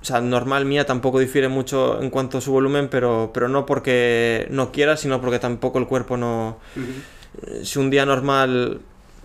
[0.00, 3.66] o sea, normal mía tampoco difiere mucho en cuanto a su volumen, pero, pero no
[3.66, 6.58] porque no quiera, sino porque tampoco el cuerpo no...
[6.76, 7.64] Uh -huh.
[7.64, 8.80] Si un día normal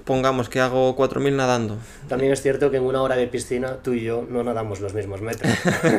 [0.05, 1.77] pongamos que hago 4.000 nadando.
[2.07, 4.93] También es cierto que en una hora de piscina tú y yo no nadamos los
[4.93, 5.51] mismos metros.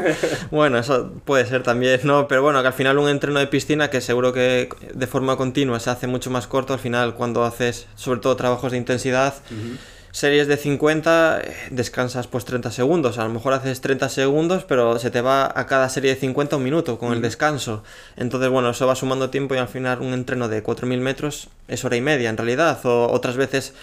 [0.50, 2.28] bueno, eso puede ser también, ¿no?
[2.28, 5.80] Pero bueno, que al final un entreno de piscina que seguro que de forma continua
[5.80, 9.54] se hace mucho más corto, al final cuando haces sobre todo trabajos de intensidad, uh
[9.54, 9.78] -huh.
[10.12, 14.98] Series de 50, eh, descansas pues 30 segundos, a lo mejor haces 30 segundos, pero
[14.98, 17.82] se te va a cada serie de 50 un minuto con el descanso.
[18.16, 21.84] Entonces, bueno, eso va sumando tiempo y al final un entreno de 4.000 metros es
[21.84, 23.74] hora y media en realidad, o otras veces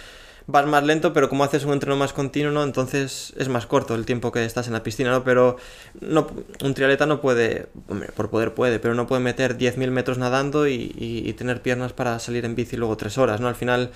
[0.51, 2.63] vas más lento, pero como haces un entreno más continuo, ¿no?
[2.63, 5.23] entonces es más corto el tiempo que estás en la piscina, ¿no?
[5.23, 5.57] Pero
[6.01, 6.27] no,
[6.63, 10.67] un triatleta no puede, hombre, por poder puede, pero no puede meter 10.000 metros nadando
[10.67, 13.47] y, y, y, tener piernas para salir en bici luego tres horas, ¿no?
[13.47, 13.91] Al final,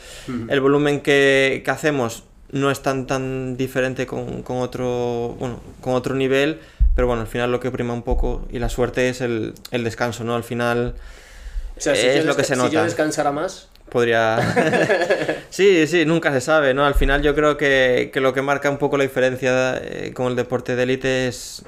[0.48, 5.96] el volumen que, que, hacemos no es tan, tan diferente con, con, otro, bueno, con
[5.96, 6.60] otro nivel,
[6.96, 9.84] pero bueno, al final lo que prima un poco y la suerte es el, el
[9.84, 10.36] descanso, ¿no?
[10.36, 10.94] Al final...
[11.76, 12.70] O sea, si es lo que se nota.
[12.70, 14.39] Si yo descansara más, podría...
[15.50, 16.86] sí, sí, nunca se sabe, ¿no?
[16.86, 20.28] Al final yo creo que, que lo que marca un poco la diferencia eh, con
[20.28, 21.63] el deporte de élite es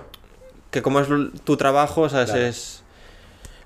[0.72, 1.08] que como es
[1.44, 2.32] tu trabajo, ¿sabes?
[2.32, 2.46] Claro.
[2.46, 2.84] Es...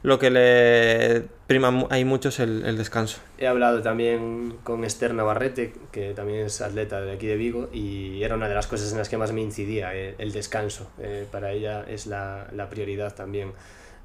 [0.04, 3.18] lo que le prima hay mucho es el, el descanso.
[3.40, 8.22] He hablado también con Esther Navarrete, que también es atleta de aquí de Vigo, y
[8.22, 10.92] era una de las cosas en las que más me incidía, eh, el descanso.
[11.00, 13.54] Eh, para ella es la, la prioridad también.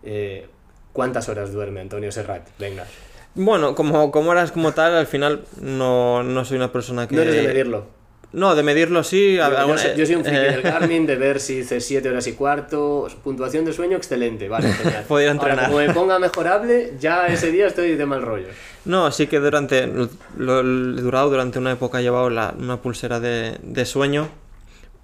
[0.02, 0.46] Eh,
[0.94, 2.48] ¿Cuántas horas duerme Antonio Serrat?
[2.58, 2.86] Venga.
[3.34, 7.16] Bueno, como, como eras como tal, al final no, no soy una persona que...
[7.16, 7.86] No eres de medirlo.
[8.32, 9.38] No, de medirlo sí.
[9.38, 12.08] a- Yo, soy, yo soy un friki eh, del Garmin, de ver si hice 7
[12.08, 15.04] horas y cuarto, puntuación de sueño excelente, vale, genial.
[15.06, 15.66] Podría Ahora, entrenar.
[15.66, 18.48] como me ponga mejorable, ya ese día estoy de mal rollo.
[18.84, 19.86] No, sí que durante.
[19.86, 20.60] Lo, lo
[20.98, 24.28] he durado durante una época, he llevado la- una pulsera de, de sueño.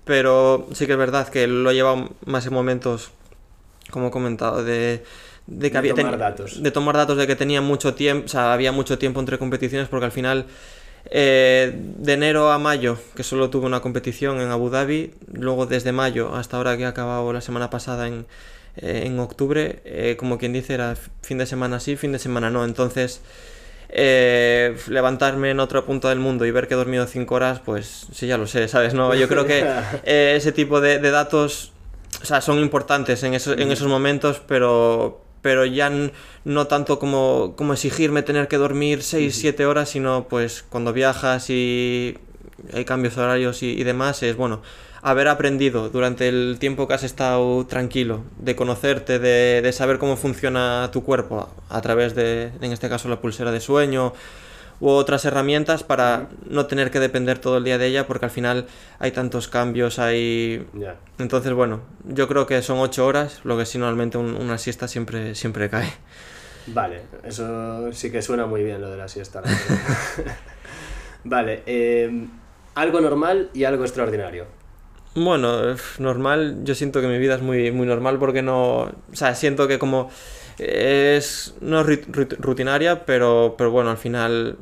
[0.04, 3.10] Pero sí que es verdad que lo he llevado más en momentos,
[3.90, 5.04] como he comentado, de.
[5.46, 6.62] De, que De había tomar datos.
[6.62, 9.88] de tomar datos de que tenía mucho tiempo, o sea, había mucho tiempo entre competiciones
[9.88, 10.46] porque al final
[11.10, 15.92] eh, de enero a mayo, que solo tuve una competición en Abu Dhabi, luego desde
[15.92, 18.26] mayo hasta ahora que he acabado la semana pasada en,
[18.76, 22.50] eh, en octubre, eh, como quien dice, era fin de semana sí, fin de semana
[22.50, 22.64] no.
[22.64, 23.20] Entonces,
[23.88, 28.06] eh, levantarme en otro punto del mundo y ver que he dormido 5 horas, pues
[28.12, 28.94] sí, ya lo sé, ¿sabes?
[28.94, 29.66] No, yo creo que
[30.04, 31.72] ese tipo de, de datos
[32.22, 35.90] o sea, son importantes en, esos- en esos momentos, pero, pero ya
[36.44, 41.50] no tanto como, como exigirme tener que dormir 6, 7 horas, sino pues cuando viajas
[41.50, 42.18] y
[42.72, 44.60] hay cambios horarios y, y demás, es bueno,
[45.02, 50.16] haber aprendido durante el tiempo que has estado tranquilo, de conocerte, de, de saber cómo
[50.16, 54.12] funciona tu cuerpo a través de, en este caso, la pulsera de sueño
[54.80, 58.30] u otras herramientas para no tener que depender todo el día de ella porque al
[58.30, 58.66] final
[58.98, 60.96] hay tantos cambios, hay Ya.
[61.18, 64.88] entonces, bueno, yo creo que son 8 horas, lo que sí normalmente un- una siesta
[64.88, 65.92] siempre, siempre cae.
[66.66, 69.40] Vale, eso sí que suena muy bien lo de la siesta.
[69.40, 69.48] la
[71.24, 72.26] vale, eh,
[72.74, 74.46] algo normal y algo extraordinario.
[75.14, 78.82] Bueno, normal, yo siento que mi vida es muy, muy normal porque no...
[78.82, 80.08] O sea, siento que como
[80.58, 84.56] es no rit- rutinaria, pero, pero bueno, al final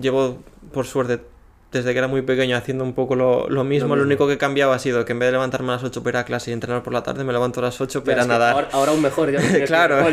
[0.00, 1.20] llevo, por suerte,
[1.72, 3.88] desde que era muy pequeño haciendo un poco lo, lo mismo.
[3.88, 4.06] Lo, mismo.
[4.06, 6.18] único que he cambiado ha sido que en vez de levantarme a las 8 para
[6.18, 8.52] ir a clase y entrenar por la tarde, me levanto a las 8 para nadar.
[8.54, 10.04] Ahora, ahora aún mejor, ya que Claro.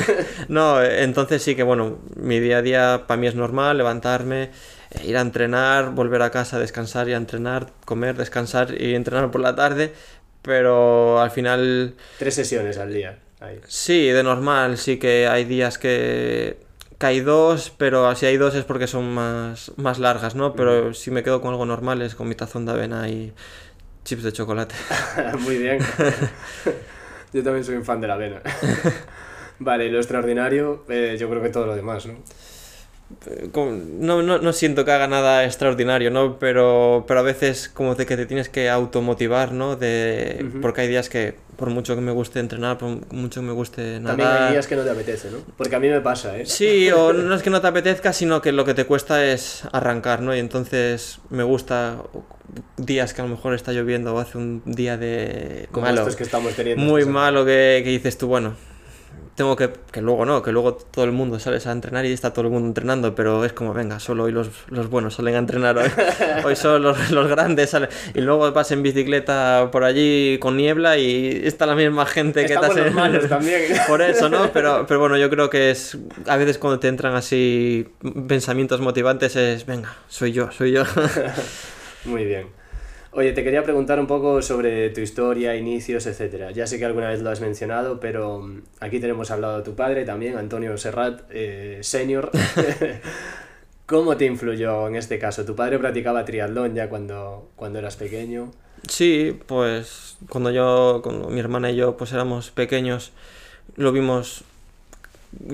[0.48, 4.50] No, entonces sí que bueno, mi día a día para mí es normal, levantarme,
[4.90, 9.30] eh, ir a entrenar, volver a casa, descansar y a entrenar, comer, descansar y entrenar
[9.30, 9.92] por la tarde,
[10.40, 13.18] pero al final Tres sesiones al día.
[13.40, 13.60] ahí.
[13.66, 16.56] sí, de normal, sí que hay días que,
[17.02, 20.54] que hay dos, pero si hay dos es porque son más, más largas, ¿no?
[20.54, 23.32] Pero si me quedo con algo normal es con mi tazón de avena y
[24.04, 24.76] chips de chocolate.
[25.40, 25.80] Muy bien.
[27.32, 28.40] Yo también soy un fan de la avena.
[29.58, 32.14] vale, lo extraordinario, eh, yo creo que todo lo demás, ¿no?
[33.26, 36.38] Eh, no, no, no siento que haga nada extraordinario, ¿no?
[36.38, 39.76] Pero, pero a veces como de que te tienes que automotivar, ¿no?
[39.76, 40.44] De.
[40.60, 44.00] Porque hay días que, por mucho que me guste entrenar, por mucho que me guste
[44.00, 44.16] nadar...
[44.16, 45.38] También hay días que no te apetece, ¿no?
[45.56, 46.46] Porque a mí me pasa, ¿eh?
[46.46, 49.62] Sí, o no es que no te apetezca, sino que lo que te cuesta es
[49.72, 50.34] arrancar, ¿no?
[50.34, 51.98] Y entonces me gusta
[52.76, 56.16] días que a lo mejor está lloviendo o hace un día de Como malo, estos
[56.16, 56.82] que estamos teniendo.
[56.84, 58.56] muy malo que, que dices tú, bueno,
[59.34, 62.32] tengo que, que luego no, que luego todo el mundo sales a entrenar y está
[62.32, 65.38] todo el mundo entrenando, pero es como, venga, solo hoy los, los buenos salen a
[65.38, 65.88] entrenar, hoy,
[66.44, 70.98] hoy solo los, los grandes salen, y luego vas en bicicleta por allí con niebla
[70.98, 72.90] y está la misma gente que Estamos te hace...
[72.90, 73.62] los malos también.
[73.88, 74.50] Por eso, ¿no?
[74.52, 75.96] Pero, pero bueno, yo creo que es.
[76.26, 77.88] A veces cuando te entran así
[78.28, 79.66] pensamientos motivantes es.
[79.66, 80.84] Venga, soy yo, soy yo.
[82.04, 82.61] Muy bien.
[83.14, 86.50] Oye, te quería preguntar un poco sobre tu historia, inicios, etcétera.
[86.50, 89.62] Ya sé que alguna vez lo has mencionado, pero mm, aquí tenemos al lado a
[89.62, 92.30] tu padre también, Antonio Serrat, eh, senior.
[93.86, 95.44] ¿Cómo te influyó en este caso?
[95.44, 98.50] ¿Tu padre practicaba triatlón ya cuando, cuando eras pequeño?
[98.88, 103.12] Sí, pues cuando yo, cuando mi hermana y yo pues éramos pequeños,
[103.76, 104.44] lo vimos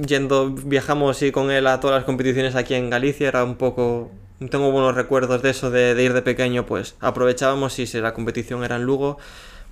[0.07, 4.11] yendo, viajamos y con él a todas las competiciones aquí en Galicia, era un poco,
[4.51, 8.15] tengo buenos recuerdos de eso, de, de ir de pequeño, pues aprovechábamos y si la
[8.15, 9.19] competición era en Lugo,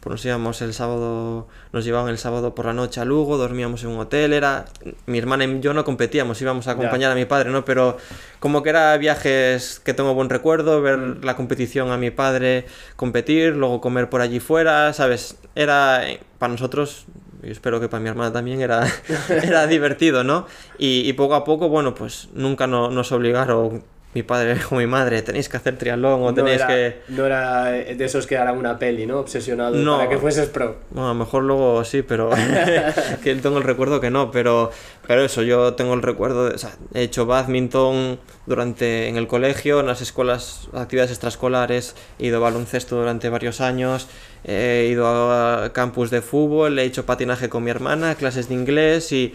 [0.00, 3.82] pues nos íbamos el sábado, nos llevaban el sábado por la noche a Lugo, dormíamos
[3.82, 4.66] en un hotel, era,
[5.06, 7.64] mi hermana y yo no competíamos, íbamos a acompañar a mi padre, ¿no?
[7.64, 7.96] Pero
[8.38, 13.54] como que era viajes que tengo buen recuerdo, ver la competición a mi padre competir,
[13.56, 15.38] luego comer por allí fuera, ¿sabes?
[15.56, 16.02] Era,
[16.38, 17.06] para nosotros,
[17.42, 18.86] yo espero que para mi hermana también era,
[19.28, 20.46] era divertido, ¿no?
[20.78, 23.82] Y, y poco a poco, bueno, pues nunca no- nos obligaron,
[24.16, 27.00] mi padre o mi madre, tenéis que hacer triatlón o No tenéis era, que...
[27.08, 29.20] no era de esos que harán una peli, ¿no?
[29.20, 29.98] Obsesionado No.
[29.98, 30.78] para que fueses pro.
[30.90, 32.30] Bueno, a lo mejor luego sí, pero
[33.22, 34.70] que tengo el recuerdo que no, pero,
[35.06, 39.26] pero eso, yo tengo el recuerdo, de, o sea, he hecho badminton durante en el
[39.26, 44.08] colegio, en las escuelas, actividades extraescolares, he ido a baloncesto durante varios años,
[44.44, 49.12] he ido a campus de fútbol, he hecho patinaje con mi hermana, clases de inglés
[49.12, 49.34] y,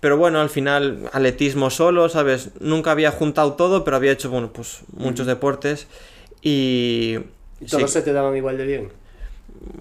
[0.00, 2.50] Pero bueno, al final, atletismo solo, ¿sabes?
[2.60, 5.88] Nunca había juntado todo, pero había hecho, bueno, pues muchos deportes
[6.42, 7.18] y...
[7.60, 8.92] ¿Y ¿Todos sí, se te daban igual de bien?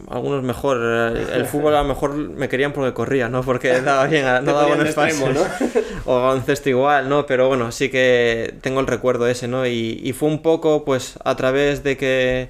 [0.10, 0.78] algunos mejor.
[0.82, 3.44] eh, El fútbol a lo mejor me querían porque corría, ¿no?
[3.44, 5.52] Porque daba bien, no daba buenos extremo, pases.
[6.06, 7.26] O baloncesto igual, ¿no?
[7.26, 9.66] Pero bueno, sí que tengo el recuerdo ese, ¿no?
[9.68, 12.50] Y, y fue un poco, pues, a través de que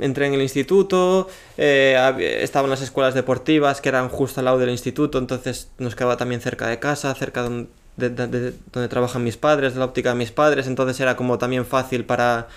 [0.00, 1.96] entré en el instituto, eh,
[2.42, 6.40] estaban las escuelas deportivas que eran justo al lado del instituto, entonces nos quedaba también
[6.40, 7.66] cerca de casa, cerca de,
[8.10, 11.38] de- de donde trabajan mis padres, de la óptica de mis padres, entonces era como
[11.38, 12.48] también fácil para,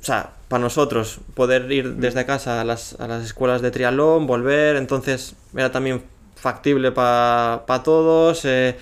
[0.00, 4.26] o sea, para nosotros poder ir desde casa a las, a las escuelas de triatlón,
[4.26, 6.02] volver, entonces era también
[6.36, 8.76] factible para todos, eh,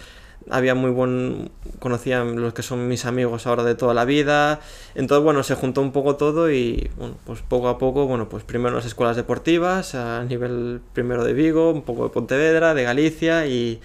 [0.48, 4.60] había muy buen, conocían los que son mis amigos ahora de toda la vida,
[4.94, 8.44] entonces bueno, se juntó un poco todo y bueno, pues poco a poco, bueno, pues
[8.44, 13.46] primero las escuelas deportivas, a nivel primero de Vigo, un poco de Pontevedra, de Galicia
[13.46, 13.80] y,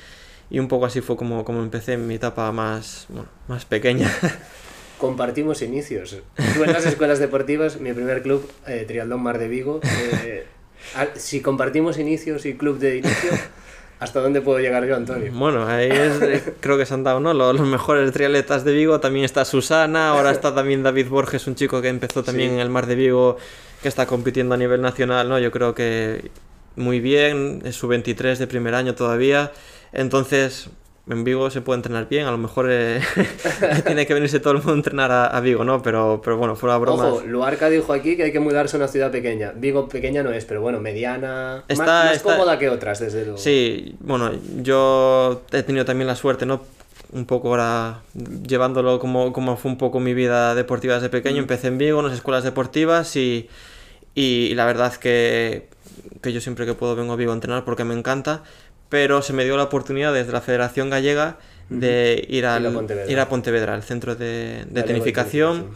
[0.50, 4.12] y un poco así fue como, como empecé en mi etapa más, bueno, más pequeña.
[4.98, 6.18] Compartimos inicios.
[6.54, 9.82] Tú en las escuelas deportivas, mi primer club, eh, Triatlón Mar de Vigo.
[9.84, 10.46] eh,
[11.16, 13.32] si compartimos inicios y club de inicio,
[14.06, 15.32] ¿hasta dónde puedo llegar yo, Antonio?
[15.34, 17.34] Bueno, ahí es, eh, creo que se han dado, ¿no?
[17.34, 21.56] Los, los mejores triatletas de Vigo, también está Susana, ahora está también David Borges, un
[21.56, 22.56] chico que empezó también Sí.
[22.56, 23.36] en el Mar de Vigo,
[23.82, 25.38] que está compitiendo a nivel nacional, ¿no?
[25.38, 26.32] Yo creo que
[26.78, 29.52] muy bien, es su 23 de primer año todavía,
[29.94, 30.70] entonces
[31.08, 33.00] en Vigo se puede entrenar bien, a lo mejor eh,
[33.86, 35.82] tiene que venirse todo el mundo a entrenar a, a Vigo, ¿no?
[35.82, 37.08] Pero, pero bueno, fuera broma.
[37.10, 39.52] Ojo, Luarca dijo aquí que hay que mudarse a una ciudad pequeña.
[39.56, 41.64] Vigo pequeña no es, pero bueno, mediana.
[41.68, 43.38] Está- más más está- cómoda que otras, desde luego.
[43.38, 44.32] Sí, bueno,
[44.64, 46.62] yo he tenido también la suerte, ¿no?
[47.12, 48.02] Un poco ahora
[48.48, 51.40] llevándolo como, como fue un poco mi vida deportiva desde pequeño.
[51.40, 53.48] Empecé en Vigo, en las escuelas deportivas y,
[54.16, 55.70] y la verdad que,
[56.22, 58.44] que yo siempre que puedo vengo a Vigo a entrenar porque me encanta.
[58.96, 63.12] Pero se me dio la oportunidad desde la Federación Gallega de ir, al, a Pontevedra.
[63.12, 65.72] ir a Pontevedra, al centro de, de tecnificación.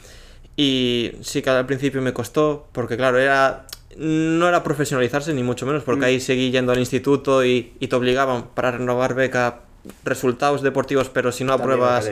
[0.55, 3.65] Y sí que al principio me costó, porque claro, era
[3.97, 6.03] no era profesionalizarse ni mucho menos, porque Mm.
[6.05, 9.61] ahí seguí yendo al instituto y, y te obligaban para renovar beca
[10.05, 12.09] resultados deportivos, pero si no También apruebas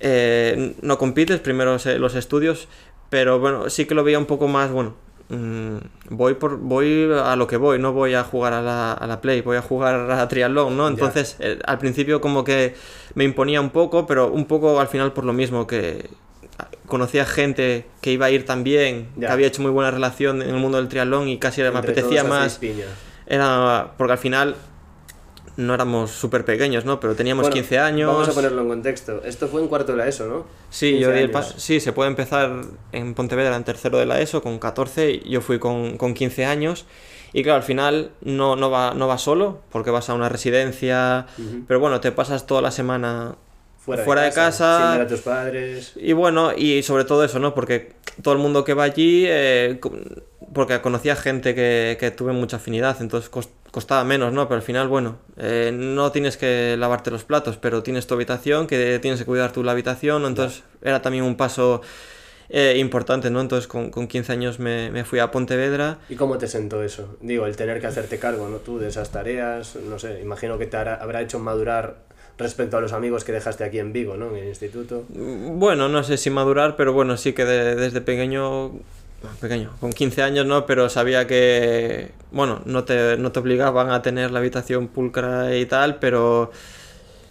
[0.00, 2.68] eh, no compites, primero los estudios,
[3.08, 4.94] pero bueno, sí que lo veía un poco más, bueno,
[5.30, 5.76] mm,
[6.10, 9.20] voy por voy a lo que voy, no voy a jugar a la, a la
[9.20, 10.88] Play, voy a jugar a triatlón, ¿no?
[10.88, 12.74] Entonces, eh, al principio como que
[13.14, 16.10] me imponía un poco, pero un poco al final por lo mismo, que
[16.86, 20.56] conocía gente que iba a ir también, que había hecho muy buena relación en el
[20.56, 22.60] mundo del triatlón y casi me Entre apetecía todos más.
[23.26, 24.56] Era porque al final
[25.60, 26.98] no éramos súper pequeños, ¿no?
[27.00, 28.12] Pero teníamos Bueno, 15 años.
[28.12, 29.22] Vamos a ponerlo en contexto.
[29.24, 30.46] Esto fue en cuarto de la ESO, ¿no?
[30.70, 31.32] Sí, 15 yo di el.
[31.56, 35.10] Sí, se puede empezar en Pontevedra en tercero de la ESO con 14.
[35.10, 36.86] y Yo fui con, con 15 años.
[37.32, 41.26] Y claro, al final no, no, va, no vas solo, porque vas a una residencia.
[41.68, 43.36] Pero bueno, te pasas toda la semana
[43.78, 44.78] Fuera, Fuera de casa.
[44.78, 45.92] Sin ver a tus padres.
[45.96, 47.54] Y bueno, y sobre todo eso, ¿no?
[47.54, 47.92] Porque
[48.22, 49.80] todo el mundo que va allí, eh,
[50.52, 54.48] porque conocía gente que, que tuve mucha afinidad, entonces cos- costaba menos, ¿no?
[54.48, 58.66] Pero al final, bueno, eh, no tienes que lavarte los platos, pero tienes tu habitación,
[58.66, 61.82] que tienes que cuidar tú la habitación, entonces era también un paso
[62.48, 63.40] eh, importante, ¿no?
[63.40, 65.98] Entonces con, con 15 años me, me fui a Pontevedra.
[66.08, 67.16] ¿Y cómo te sentó eso?
[67.20, 68.56] Digo, el tener que hacerte cargo, ¿no?
[68.56, 71.98] Tú de esas tareas, no sé, imagino que te hará- habrá hecho madurar
[72.38, 74.30] respecto a los amigos que dejaste aquí en Vigo, ¿no?
[74.30, 75.04] En el instituto.
[75.10, 78.72] Bueno, no sé si madurar, pero bueno, sí que de- desde pequeño,
[79.40, 84.02] pequeño, con 15 años no, pero sabía que, bueno, no te, no te obligaban a
[84.02, 86.50] tener la habitación pulcra y tal, pero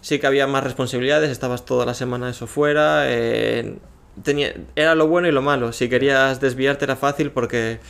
[0.00, 3.76] sí que había más responsabilidades, estabas toda la semana eso fuera, eh,
[4.22, 7.80] tenía, era lo bueno y lo malo, si querías desviarte era fácil porque.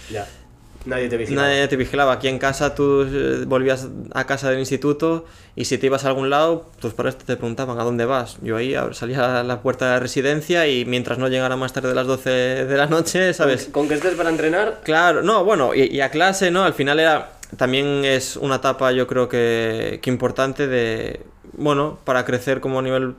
[0.86, 1.48] Nadie te vigilaba.
[1.48, 5.76] nadie te vigilaba, aquí en casa tú eh, volvías a casa del instituto y si
[5.76, 8.38] te ibas a algún lado, tus padres te preguntaban a dónde vas.
[8.42, 11.90] Yo ahí salía a la puerta de la residencia y mientras no llegara más tarde
[11.90, 13.68] de las 12 de la noche, ¿sabes?
[13.70, 16.64] Con, que estés para entrenar, Claro, no, bueno, y, y a clase, ¿no?
[16.64, 17.32] Al final era.
[17.56, 21.20] También es una etapa, yo creo que, que importante de.
[21.54, 23.14] Bueno, para crecer como a nivel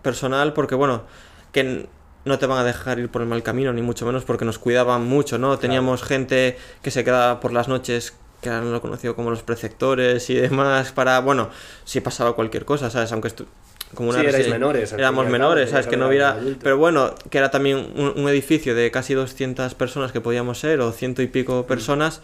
[0.00, 1.02] personal, porque, bueno,
[1.52, 1.86] que
[2.24, 4.58] no te van a dejar ir por el mal camino, ni mucho menos, porque nos
[4.58, 5.58] cuidaban mucho, ¿no?
[5.58, 10.28] Teníamos gente que se quedaba por las noches, que eran lo conocido como los preceptores
[10.30, 11.50] y demás, para, bueno,
[11.84, 13.12] si pasaba cualquier cosa, ¿sabes?
[13.12, 13.30] Aunque
[13.94, 15.86] como una Sí, erais menores, Éramos menores, ¿sabes?
[15.86, 16.36] que no hubiera.
[16.62, 20.80] Pero bueno, que era también un, un edificio de casi 200 personas que podíamos ser,
[20.80, 21.30] o ciento y Mm.
[21.30, 22.18] pico personas.
[22.18, 22.20] eh,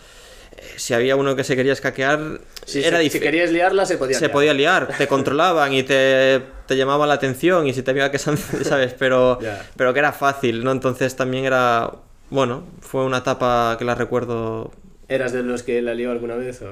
[0.76, 3.20] Si había uno que se quería escaquear, si, era se- si difícil.
[3.22, 4.32] querías liarla, se podía Se liar.
[4.32, 8.18] podía liar, te controlaban y te, te llamaban la atención y si te veía que
[8.18, 8.94] ¿sabes?
[8.98, 9.38] Pero,
[9.76, 10.72] pero que era fácil, ¿no?
[10.72, 11.92] Entonces también era,
[12.30, 14.72] bueno, fue una etapa que la recuerdo
[15.08, 16.62] ¿Eras de los que la lió alguna vez?
[16.62, 16.68] O...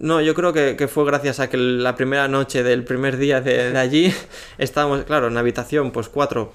[0.00, 3.40] No, yo creo que, que, fue gracias a que la primera noche del primer día
[3.40, 4.12] de, de allí
[4.58, 6.52] estábamos, claro, en habitación, pues cuatro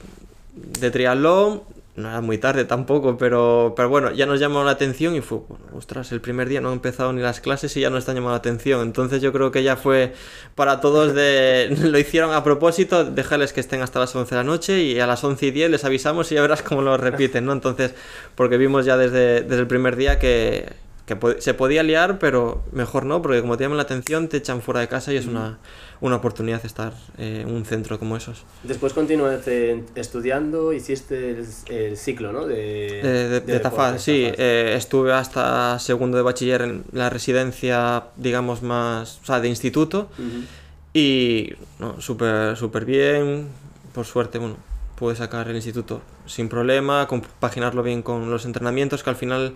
[0.54, 1.64] de triatlón,
[1.96, 5.40] no era muy tarde tampoco, pero, pero bueno, ya nos llamó la atención y fue,
[5.48, 8.16] bueno, ostras, el primer día no han empezado ni las clases y ya nos están
[8.16, 8.82] llamando la atención.
[8.82, 10.14] Entonces yo creo que ya fue
[10.56, 11.76] para todos de...
[11.82, 15.08] lo hicieron a propósito, déjales que estén hasta las 11 de la noche y a
[15.08, 17.52] las 11 y 10 les avisamos y ya verás cómo lo repiten, ¿no?
[17.52, 17.94] Entonces,
[18.36, 20.72] porque vimos ya desde, desde el primer día que,
[21.06, 24.62] que se podía liar, pero mejor no, porque como te llaman la atención, te echan
[24.62, 25.60] fuera de casa y es una,
[26.02, 28.44] una oportunidad estar eh, en un centro como esos.
[28.64, 32.48] Después continuaste estudiando, hiciste el, el ciclo, ¿no?
[32.48, 34.26] De, de, de, Tafaz, sí.
[34.26, 40.10] Eh, estuve hasta segundo de bachiller en la residencia, digamos, más, o sea, de instituto.
[40.18, 40.46] Uh -huh.
[40.94, 43.48] Y no, súper súper bien,
[43.94, 44.58] por suerte, bueno,
[44.96, 49.54] pude sacar el instituto sin problema, compaginarlo bien con los entrenamientos, que al final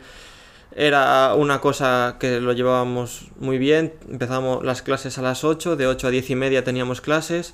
[0.75, 3.93] era una cosa que lo llevábamos muy bien.
[4.09, 7.53] Empezamos las clases a las 8, de 8 a 10 y media teníamos clases,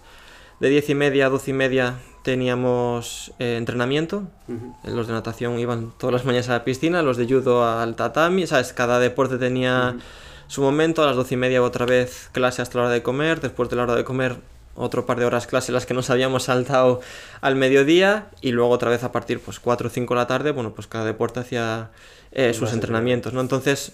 [0.60, 4.28] de 10 y media a 12 y media teníamos eh, entrenamiento.
[4.48, 4.92] Uh -huh.
[4.92, 8.48] Los de natación iban todas las mañanas a la piscina, los de judo al tatami,
[8.48, 8.74] ¿sabes?
[8.74, 10.02] Cada deporte tenía uh -huh.
[10.48, 11.04] su momento.
[11.04, 13.76] A las 12 y media otra vez clase hasta la hora de comer, después de
[13.76, 14.38] la hora de comer
[14.76, 17.02] otro par de horas clase las que nos habíamos saltado
[17.42, 20.52] al mediodía y luego otra vez a partir pues 4 o 5 de la tarde,
[20.52, 21.92] bueno, pues cada deporte hacía
[22.32, 23.42] eh, sus entrenamientos, ¿no?
[23.42, 23.94] Entonces,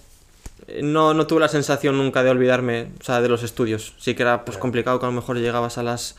[0.81, 3.93] no, no tuve la sensación nunca de olvidarme, o sea, de los estudios.
[3.97, 6.15] Sí que era pues complicado que a lo mejor llegabas a las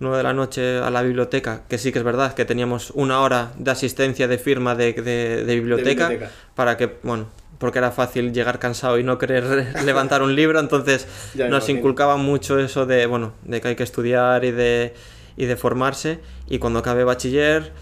[0.00, 3.20] 9 de la noche a la biblioteca, que sí que es verdad que teníamos una
[3.20, 7.78] hora de asistencia de firma de, de, de, biblioteca, de biblioteca, para que, bueno, porque
[7.78, 12.86] era fácil llegar cansado y no querer levantar un libro, entonces nos inculcaba mucho eso
[12.86, 14.94] de, bueno, de que hay que estudiar y de,
[15.36, 16.18] y de formarse.
[16.48, 17.72] Y cuando acabé bachiller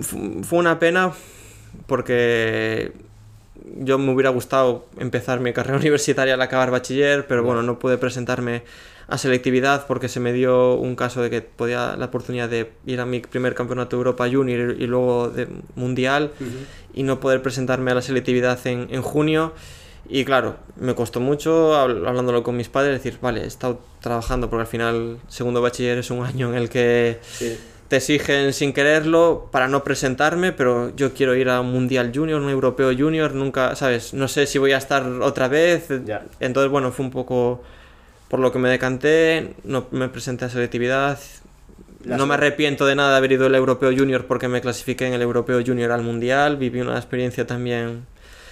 [0.00, 1.12] fue una pena
[1.86, 2.92] porque
[3.78, 7.98] yo me hubiera gustado empezar mi carrera universitaria al acabar bachiller, pero bueno, no pude
[7.98, 8.62] presentarme
[9.06, 13.00] a selectividad porque se me dio un caso de que podía la oportunidad de ir
[13.00, 16.48] a mi primer campeonato de Europa Junior y luego de mundial uh -huh.
[16.94, 19.52] y no poder presentarme a la selectividad en, en, junio
[20.08, 24.62] y claro, me costó mucho hablándolo con mis padres, decir, vale, he estado trabajando porque
[24.62, 27.58] al final segundo bachiller es un año en el que sí.
[27.88, 32.40] Te exigen sin quererlo para no presentarme, pero yo quiero ir a un mundial junior,
[32.40, 34.14] un europeo junior, nunca, ¿sabes?
[34.14, 35.88] No sé si voy a estar otra vez,
[36.40, 37.62] entonces bueno, fue un poco
[38.28, 41.18] por lo que me decanté, no me presenté a selectividad.
[42.04, 45.14] No me arrepiento de nada de haber ido al Europeo Junior porque me clasifiqué en
[45.14, 48.06] el Europeo Junior al Mundial, viví una experiencia también...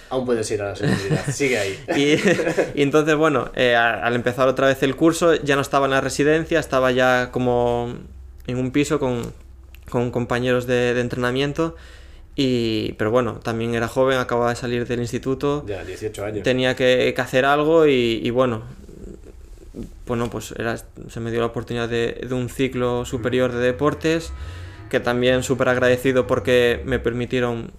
[0.09, 1.79] Aún puedes ir a la selectividad, sigue ahí.
[1.95, 5.91] y, y, entonces, bueno, eh, al empezar otra vez el curso, ya no estaba en
[5.91, 7.95] la residencia, estaba ya como
[8.47, 9.21] en un piso con,
[9.89, 11.75] con compañeros de, de entrenamiento.
[12.35, 15.63] Y, pero bueno, también era joven, acababa de salir del instituto.
[15.67, 16.43] Ya, 18 años.
[16.43, 18.63] Tenía que, que hacer algo y, y, bueno,
[20.07, 24.31] bueno, pues era, se me dio la oportunidad de, de un ciclo superior de deportes,
[24.89, 27.71] que también súper agradecido porque me permitieron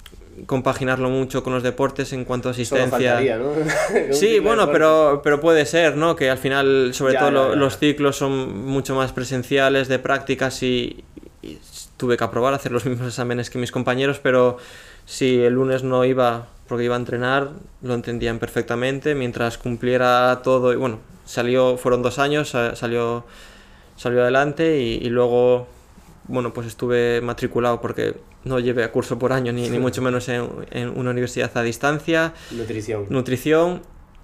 [0.46, 2.88] compaginarlo mucho con los deportes en cuanto a asistencia.
[2.90, 3.52] Faltaría, ¿no?
[4.12, 6.16] sí, bueno, pero, pero puede ser, ¿no?
[6.16, 7.56] Que al final, sobre ya, todo, ya, ya.
[7.56, 11.04] los ciclos son mucho más presenciales, de prácticas y,
[11.42, 11.58] y,
[11.96, 14.58] tuve que aprobar, hacer los mismos exámenes que mis compañeros, pero
[15.06, 17.50] si el lunes no iba porque iba a entrenar,
[17.82, 23.24] lo entendían perfectamente, mientras cumpliera todo, y bueno, salió, fueron dos años, salió,
[23.96, 25.68] salió adelante y, y, luego,
[26.26, 30.28] bueno, pues estuve matriculado porque no llevé a curso por año, ni, ni mucho menos
[30.28, 32.34] en, en, una universidad a distancia.
[32.50, 33.06] Nutrición.
[33.10, 33.82] Nutrición.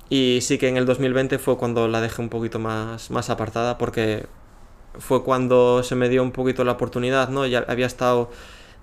[0.09, 3.79] Y sí que en el 2020 fue cuando la dejé un poquito más, más apartada
[3.79, 4.27] porque
[4.99, 7.47] fue cuando se me dio un poquito la oportunidad, ¿no?
[7.47, 8.31] Ya había estado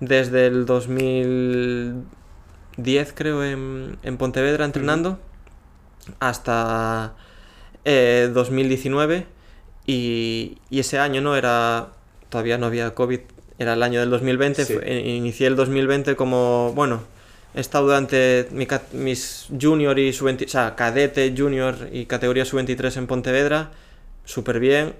[0.00, 6.14] desde el 2010, creo, en, en Pontevedra entrenando, uh -huh.
[6.20, 7.14] hasta
[7.84, 9.26] eh, 2019
[9.86, 11.92] y, y, ese año no era,
[12.28, 13.20] todavía no había COVID,
[13.58, 14.74] era el año del 2020, sí.
[14.74, 17.02] fue, inicié el 2020 como, bueno,
[17.54, 22.98] he estado durante mi, mis junior y sub o sea, cadete, junior y categoría sub-23
[22.98, 23.70] en Pontevedra,
[24.24, 24.94] súper bien,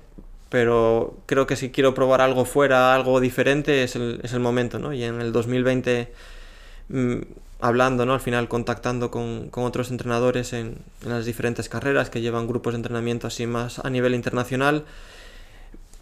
[0.48, 4.78] pero creo que si quiero probar algo fuera, algo diferente, es el, es el momento,
[4.78, 4.92] ¿no?
[4.94, 6.10] Y en el 2020
[6.88, 7.16] mmm,
[7.60, 8.14] hablando, ¿no?
[8.14, 12.72] Al final contactando con, con otros entrenadores en, en, las diferentes carreras que llevan grupos
[12.72, 14.84] de entrenamiento así más a nivel internacional.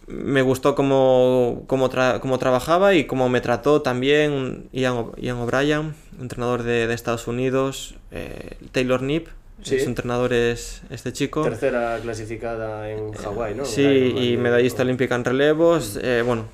[0.07, 6.63] Me gustó cómo, cómo, tra cómo trabajaba y cómo me trató también Ian, O'Brien, entrenador
[6.63, 9.27] de, de, Estados Unidos, eh, Taylor Nip,
[9.63, 9.79] Sí.
[9.79, 11.41] Su entrenador es este chico.
[11.41, 13.65] Tercera clasificada en Hawái, ¿no?
[13.65, 15.95] Sí, y medallista olímpica en relevos.
[15.95, 15.99] Mm.
[16.03, 16.45] Eh, bueno,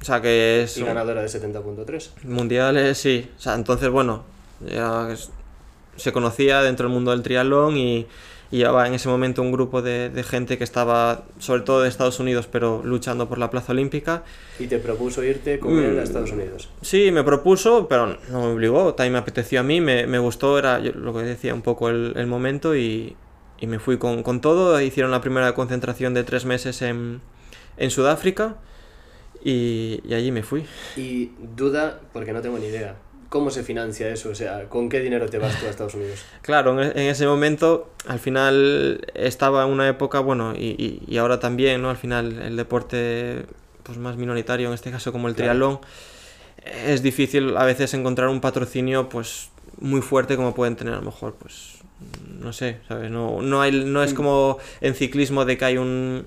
[0.00, 0.76] o sea que es.
[0.76, 2.10] Y ganadora de 70.3.
[2.24, 3.28] Mundiales, sí.
[3.36, 4.22] O sea, entonces, bueno,
[4.64, 5.08] ya
[5.96, 8.06] se conocía dentro del mundo del triatlón y,
[8.52, 11.88] y llevaba en ese momento un grupo de, de, gente que estaba, sobre todo de
[11.88, 14.24] Estados Unidos, pero luchando por la plaza olímpica.
[14.58, 16.68] ¿Y te propuso irte con él a Estados Unidos?
[16.82, 20.58] Sí, me propuso, pero no me obligó, también me apeteció a mí, me, me gustó,
[20.58, 23.16] era lo que decía un poco el, el momento y,
[23.58, 24.78] y, me fui con, con, todo.
[24.82, 27.22] Hicieron la primera concentración de tres meses en,
[27.78, 28.56] en Sudáfrica
[29.42, 30.66] y, y allí me fui.
[30.98, 32.96] Y duda, porque no tengo ni idea.
[33.32, 34.28] ¿Cómo se financia eso?
[34.28, 36.22] O sea, ¿con qué dinero te vas tú a Estados Unidos?
[36.42, 41.40] Claro, en, ese momento, al final estaba en una época, bueno, y, y, y, ahora
[41.40, 41.88] también, ¿no?
[41.88, 43.46] Al final el deporte
[43.84, 45.50] pues más minoritario, en este caso como el claro.
[45.50, 45.80] triatlón,
[46.86, 49.48] es difícil a veces encontrar un patrocinio pues
[49.80, 51.78] muy fuerte como pueden tener a lo mejor, pues
[52.38, 53.10] no sé, ¿sabes?
[53.10, 56.26] No, no, hay, no es como en ciclismo de que hay un,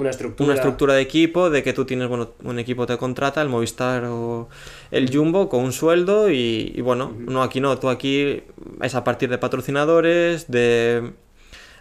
[0.00, 0.44] una estructura.
[0.46, 4.04] una estructura de equipo, de que tú tienes, bueno, un equipo te contrata, el Movistar
[4.04, 4.48] o
[4.90, 7.30] el Jumbo con un sueldo y, y bueno, uh -huh.
[7.30, 8.42] no, aquí no, tú aquí
[8.82, 11.12] es a partir de patrocinadores, de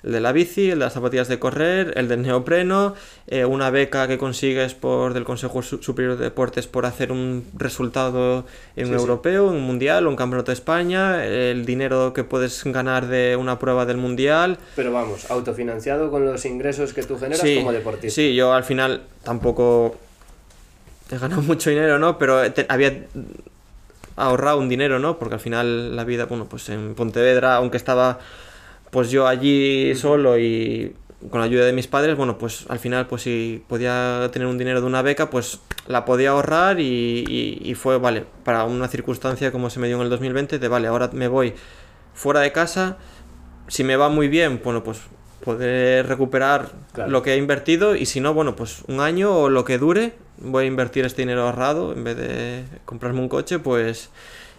[0.03, 2.95] el de la bici, el de las zapatillas de correr, el del neopreno,
[3.27, 8.45] eh, una beca que consigues por del Consejo Superior de Deportes por hacer un resultado
[8.75, 9.55] en sí, un europeo, sí.
[9.55, 13.59] en un mundial o un campeonato de España, el dinero que puedes ganar de una
[13.59, 14.57] prueba del mundial.
[14.75, 18.15] Pero vamos, autofinanciado con los ingresos que tú generas sí, como deportista.
[18.15, 19.95] Sí, yo al final tampoco
[21.11, 22.17] he ganado mucho dinero, ¿no?
[22.17, 23.05] Pero te, había
[24.15, 25.17] ahorrado un dinero, ¿no?
[25.17, 28.19] Porque al final la vida, bueno, pues en Pontevedra, aunque estaba
[28.91, 30.95] pues yo allí solo y
[31.29, 34.57] con la ayuda de mis padres, bueno, pues al final, pues si podía tener un
[34.57, 38.87] dinero de una beca, pues la podía ahorrar y, y, y, fue, vale, para una
[38.87, 41.53] circunstancia como se me dio en el 2020, de vale, ahora me voy
[42.13, 42.97] fuera de casa,
[43.67, 45.01] si me va muy bien, bueno, pues
[45.43, 47.11] poder recuperar claro.
[47.11, 50.13] lo que he invertido y si no, bueno, pues un año o lo que dure,
[50.37, 54.09] voy a invertir este dinero ahorrado en vez de comprarme un coche, pues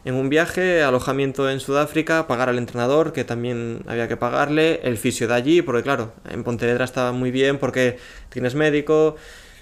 [0.04, 4.96] en un viaje, alojamiento en Sudáfrica, pagar al entrenador, que también había que pagarle, el
[4.96, 7.98] fisio de allí, porque claro, en Pontevedra estaba muy bien porque
[8.30, 9.16] tienes médico,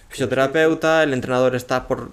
[0.09, 2.11] fisioterapeuta, el entrenador está por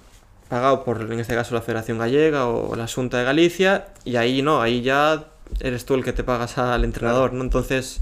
[0.49, 4.41] pagado por, en este caso, la Federación Gallega o la Junta de Galicia, y ahí
[4.41, 5.25] no, ahí ya
[5.59, 7.43] eres tú el que te pagas al entrenador, ¿no?
[7.43, 8.01] Entonces,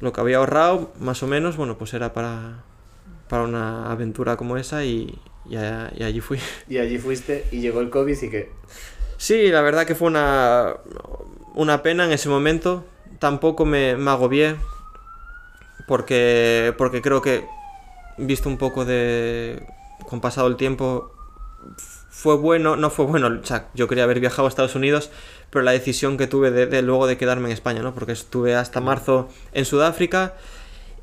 [0.00, 2.62] lo que había ahorrado, más o menos, bueno, pues era para,
[3.28, 5.18] para una aventura como esa y,
[5.48, 6.38] y, y allí fui.
[6.68, 8.50] Y allí fuiste y llegó el COVID y que...
[9.22, 10.78] Sí, la verdad que fue una,
[11.54, 12.84] una pena en ese momento.
[13.20, 14.56] Tampoco me, me agobié.
[15.86, 17.46] Porque, porque creo que,
[18.18, 19.64] visto un poco de.
[20.10, 21.14] con pasado el tiempo,
[22.10, 23.28] fue bueno, no fue bueno.
[23.40, 25.12] O sea, yo quería haber viajado a Estados Unidos,
[25.50, 27.94] pero la decisión que tuve de, de luego de quedarme en España, ¿no?
[27.94, 30.34] Porque estuve hasta marzo en Sudáfrica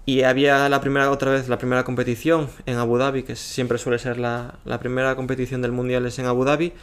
[0.06, 3.98] y había la primera otra vez la primera competición en Abu Dhabi que siempre suele
[3.98, 6.74] ser la, la primera competición del mundial es en Abu Dhabi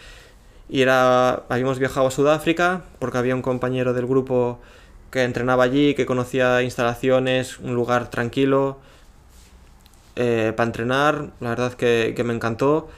[0.69, 4.61] y era habíamos viajado a Sudáfrica porque había un compañero del grupo
[5.11, 8.79] que entrenaba allí que conocía instalaciones un lugar tranquilo
[10.17, 11.31] eh, para entrenar.
[11.41, 12.89] La verdad que, que me encantó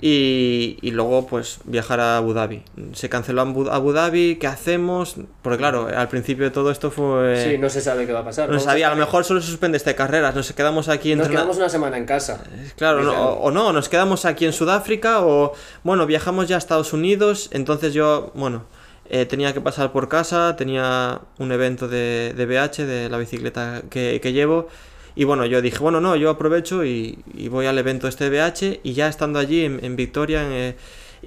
[0.00, 2.62] y, y, luego pues viajar a Abu Dhabi.
[2.92, 5.16] Se canceló Abu Dhabi, ¿qué hacemos?
[5.40, 7.52] Porque claro, al principio de todo esto fue...
[7.52, 8.50] Sí, no se sabe qué va a pasar.
[8.50, 11.14] No, se sabía, a lo mejor solo se suspende este carreras, nos quedamos aquí...
[11.14, 12.44] Nos quedamos una semana en casa.
[12.76, 15.52] Claro, no, o, o, no, nos quedamos aquí en Sudáfrica o,
[15.84, 18.64] bueno, viajamos ya a Estados Unidos, entonces yo, bueno,
[19.08, 23.82] eh, tenía que pasar por casa, tenía un evento de, de BH, de la bicicleta
[23.90, 24.68] que, que llevo
[25.16, 28.80] y bueno, yo dije, bueno, no, yo aprovecho y, y voy al evento este BH
[28.82, 30.76] y ya estando allí en, en Victoria en, eh,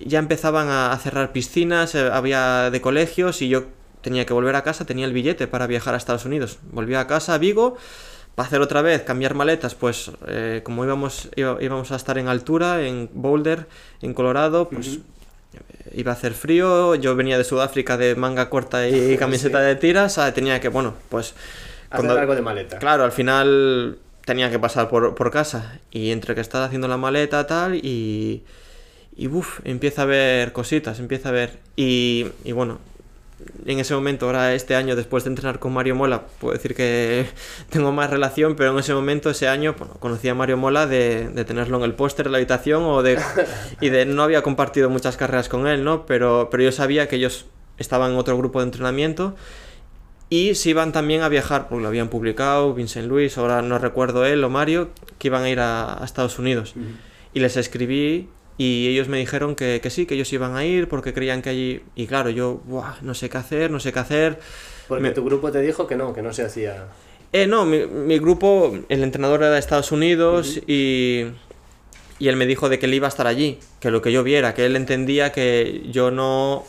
[0.06, 3.66] ya empezaban a, a cerrar piscinas, eh, había de colegios y yo
[4.02, 6.60] tenía que volver a casa, tenía el billete para viajar a Estados Unidos.
[6.72, 7.78] Volví a casa a Vigo
[8.36, 12.86] para hacer otra vez, cambiar maletas, pues eh, como íbamos, íbamos a estar en altura,
[12.86, 13.68] en Boulder,
[14.02, 14.88] en Colorado, pues...
[14.88, 15.04] Uh -huh
[15.94, 19.66] iba a hacer frío, yo venía de Sudáfrica de manga corta y camiseta sí.
[19.66, 21.34] de tiras, tenía que, bueno, pues
[21.90, 22.80] Hacer algo de maleta.
[22.80, 25.80] Claro, al final tenía que pasar por, por casa.
[25.92, 28.44] Y entre que estaba haciendo la maleta tal y.
[29.16, 31.58] Y uff, empieza a ver cositas, empieza a ver.
[31.76, 32.78] Y, y bueno,
[33.66, 37.28] en ese momento, ahora este año, después de entrenar con Mario Mola, puedo decir que
[37.70, 41.30] tengo más relación, pero en ese momento, ese año, bueno, conocí a Mario Mola de,
[41.30, 43.20] de tenerlo en el póster de la habitación o de,
[43.82, 46.06] y de no había compartido muchas carreras con él, ¿no?
[46.06, 47.46] Pero, pero yo sabía que ellos
[47.78, 49.36] estaban en otro grupo de entrenamiento
[50.30, 54.26] y si iban también a viajar, porque lo habían publicado, Vincent Luis, ahora no recuerdo
[54.26, 56.74] él o Mario, que iban a ir a, a Estados Unidos.
[56.76, 56.96] Uh -huh.
[57.34, 60.88] Y les escribí y ellos me dijeron que, que, sí, que ellos iban a ir
[60.88, 61.82] porque creían que allí...
[61.96, 64.40] Y claro, yo, Buah, no sé qué hacer, no sé qué hacer.
[64.88, 65.12] Porque me...
[65.12, 66.88] tu grupo te dijo que no, que no se hacía...
[67.32, 70.64] Eh, no, mi, mi grupo, el entrenador era de Estados Unidos uh -huh.
[70.68, 71.26] y,
[72.20, 74.24] y él me dijo de que él iba a estar allí, que lo que yo
[74.24, 76.64] viera, que él entendía que yo no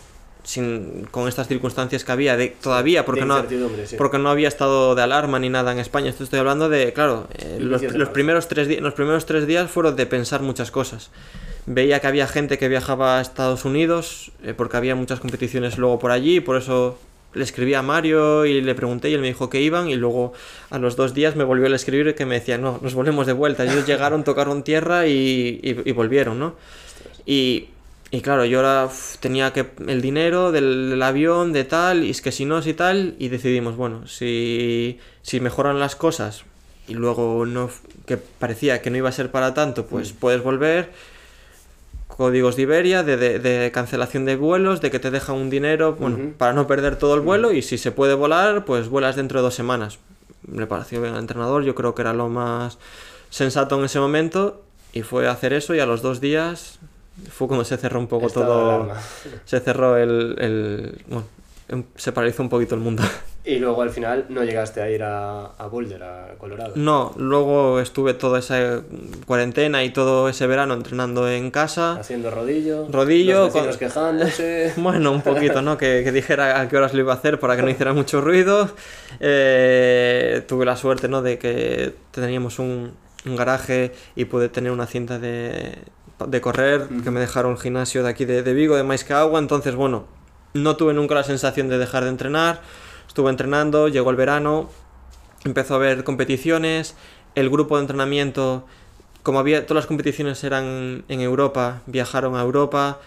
[0.49, 3.45] sin, con estas circunstancias que había de, todavía, porque De no,
[3.85, 3.97] sí.
[3.99, 6.09] porque no había estado de alarma ni nada en España.
[6.09, 9.95] Esto estoy hablando de, claro, eh, los, los primeros tres los primeros tres días fueron
[9.95, 11.11] de pensar muchas cosas.
[11.67, 15.99] Veía que había gente que viajaba a Estados Unidos, eh, porque había muchas competiciones luego
[15.99, 16.99] por allí, por eso
[17.35, 20.33] le escribí a Mario y le pregunté y él me dijo que iban y luego
[20.71, 23.35] a los dos días me volvió a escribir que me decía, no, nos volvemos de
[23.35, 23.65] vuelta.
[23.65, 26.55] Ellos llegaron, tocaron tierra y, y- y volvieron, ¿no?
[27.27, 27.69] Y,
[28.11, 32.11] y claro, yo ahora uf, tenía que el dinero del, del avión, de tal, y
[32.11, 36.45] es que si no, si tal, y decidimos, bueno, si, si mejoran las cosas
[36.87, 37.69] y luego no,
[38.07, 40.91] que parecía que no iba a ser para tanto, pues puedes volver.
[42.07, 45.95] Códigos de Iberia, de, de- de cancelación de vuelos, de que te dejan un dinero,
[45.95, 49.39] bueno, para no perder todo el vuelo, y si se puede volar, pues vuelas dentro
[49.39, 49.99] de dos semanas.
[50.47, 52.79] Me pareció bien al entrenador, yo creo que era lo más
[53.31, 56.79] sensato en ese momento, y fue hacer eso, y a los dos días
[57.31, 58.47] fue cuando se cerró un poco Estado
[58.87, 58.93] todo.
[59.45, 60.37] Se cerró el.
[60.39, 61.27] el- bueno,
[61.69, 63.03] em- se paralizó un poquito el mundo.
[63.45, 66.73] Y luego al final no llegaste a ir a, a Boulder, a Colorado.
[66.77, 68.83] No, luego estuve toda esa
[69.27, 71.93] cuarentena y todo ese verano entrenando en casa.
[71.99, 72.87] Haciendo rodillo.
[72.91, 74.75] Rodillo, Los con- quejándose.
[74.77, 75.79] Bueno, un poquito, ¿no?
[75.79, 78.21] Que, que dijera a qué horas lo iba a hacer para que no hiciera mucho
[78.21, 78.69] ruido.
[79.21, 81.23] Eh, tuve la suerte, ¿no?
[81.23, 82.93] De que teníamos un,
[83.25, 85.73] un garaje y pude tener una cinta de,
[86.27, 89.39] de correr que me dejaron el gimnasio de aquí de, de Vigo, de Maiscagua.
[89.39, 90.07] Entonces, bueno,
[90.55, 92.61] no tuve nunca la sensación de dejar de entrenar.
[93.07, 94.69] Estuve entrenando, llegó el verano,
[95.45, 96.95] empezó a haber competiciones,
[97.35, 98.67] el grupo de entrenamiento,
[99.23, 103.01] como había todas las competiciones eran en Europa, viajaron a Europa,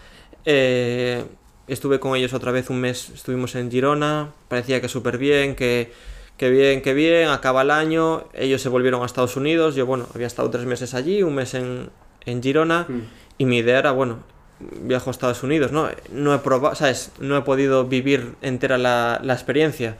[0.44, 1.24] eh,
[1.68, 5.92] estuve con ellos otra vez un mes, estuvimos en Girona, parecía que súper bien, que,
[6.36, 10.06] que bien, que bien, acaba el año, ellos se volvieron a Estados Unidos, yo bueno,
[10.14, 11.90] había estado tres meses allí, un mes en,
[12.26, 13.00] en Girona, Mm.
[13.38, 14.18] y mi idea era, bueno,
[14.60, 15.88] viajo a Estados Unidos, ¿no?
[16.12, 17.10] No he probado, ¿sabes?
[17.18, 19.96] No he podido vivir entera la, la experiencia.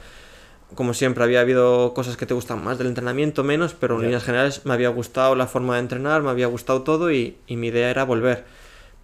[0.75, 4.05] Como siempre, había habido cosas que te gustan más del entrenamiento, menos, pero en Ya.
[4.07, 7.57] líneas generales me había gustado la forma de entrenar, me había gustado todo y, y
[7.57, 8.45] mi idea era volver.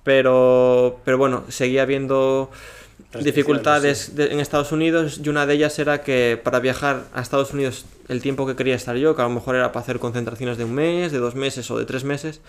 [0.03, 2.49] Pero, pero bueno, seguía habiendo
[3.21, 7.53] dificultades de- en Estados Unidos y una de ellas era que para viajar a Estados
[7.53, 10.57] Unidos el tiempo que quería estar yo, que a lo mejor era para hacer concentraciones
[10.57, 12.41] de un mes, de dos meses o de tres meses,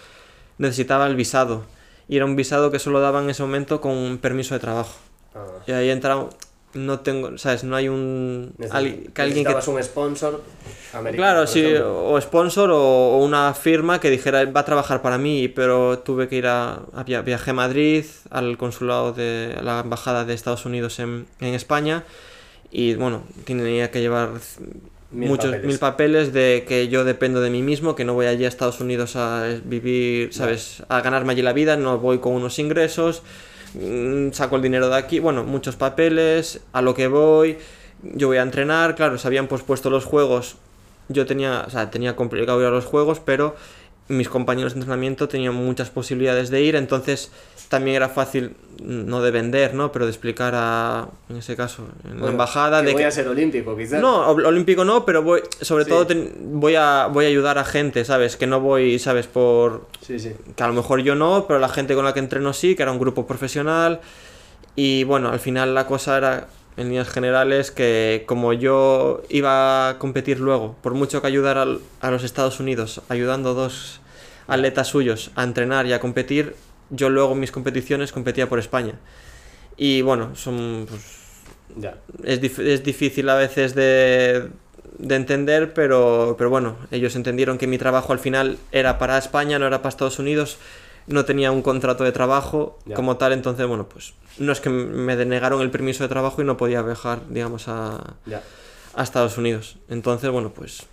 [0.61, 1.65] necesitaba el visado.
[2.09, 4.95] Y era un visado que solo daban en ese momento con un permiso de trabajo.
[5.35, 5.45] Ah.
[5.67, 6.27] Y ahí entra,
[6.75, 7.63] no tengo, ¿sabes?
[7.65, 8.53] No hay un...
[8.71, 9.53] Al- que alguien que...
[9.71, 10.43] un sponsor
[10.93, 11.17] americano.
[11.17, 12.11] Claro, sí, ejemplo.
[12.11, 16.29] o sponsor o, o una firma que dijera va a trabajar para mí, pero tuve
[16.29, 20.35] que ir a, a via- viajé a Madrid, al consulado de a la embajada de
[20.35, 22.05] Estados Unidos en, en España
[22.73, 24.31] y bueno, tenía que llevar
[25.13, 25.67] Mil muchos papeles.
[25.67, 28.81] mil papeles de que yo dependo de mí mismo, que no voy allí a Estados
[28.81, 30.85] Unidos a vivir, ¿sabes?
[30.89, 33.23] A ganarme allí la vida, no voy con unos ingresos,
[33.75, 37.59] mm, saco el dinero de aquí, bueno, muchos papeles, a lo que voy,
[38.03, 40.57] yo voy a entrenar, claro, se habían pospuesto los juegos,
[41.09, 43.57] yo tenía, o sea, tenía complicado ir a los juegos, pero
[44.11, 47.31] mis compañeros de entrenamiento tenían muchas posibilidades de ir, entonces
[47.69, 49.93] también era fácil, mm, no de vender, ¿no?
[49.93, 53.07] Pero de explicar a, en ese caso, en la Bueno, embajada, que de voy que...
[53.07, 54.01] a ser olímpico, quizás.
[54.01, 55.91] No, ol- olímpico no, pero voy, sobre Sí.
[55.91, 56.07] todo
[56.41, 58.37] voy, a, voy a ayudar a gente, ¿sabes?
[58.37, 59.27] Que no voy, ¿sabes?
[59.29, 59.87] Por...
[60.05, 60.33] Sí, sí.
[60.57, 62.83] Que a lo mejor yo no, pero la gente con la que entreno sí, que
[62.83, 64.01] era un grupo profesional.
[64.77, 69.99] Y bueno, al final la cosa era, en líneas generales, que como yo iba a
[69.99, 74.01] competir luego, por mucho que ayudara al- a los Estados Unidos, ayudando a dos
[74.47, 76.55] atletas suyos a entrenar y a competir,
[76.91, 78.95] yo luego en mis competiciones competía por España.
[79.77, 80.87] Y bueno, son...
[80.89, 81.03] pues,
[81.77, 81.97] Ya.
[82.25, 84.49] es, dif- es difícil a veces de,
[84.99, 89.59] de entender, pero, pero bueno, ellos entendieron que mi trabajo al final era para España,
[89.59, 90.59] no era para Estados Unidos,
[91.07, 95.17] no tenía un contrato de trabajo como tal, entonces bueno, pues no es que me
[95.17, 98.15] denegaron el permiso de trabajo y no podía viajar, digamos, a,
[98.95, 99.77] a Estados Unidos.
[99.89, 100.85] Entonces, bueno, pues...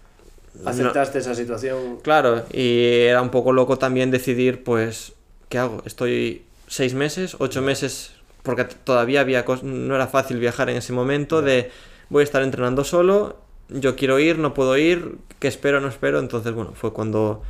[0.56, 2.00] no- ¿Aceptaste esa situación?
[2.02, 5.14] Claro, y era un poco loco también decidir, pues,
[5.50, 5.84] ¿qué hago?
[5.86, 8.12] Estoy seis meses, ocho meses,
[8.44, 11.70] porque todavía había no era fácil viajar en ese momento de
[12.10, 13.38] voy a estar entrenando solo,
[13.70, 16.20] yo quiero ir, no puedo ir, ¿qué espero, no espero?
[16.20, 17.44] Entonces, bueno, fue cuando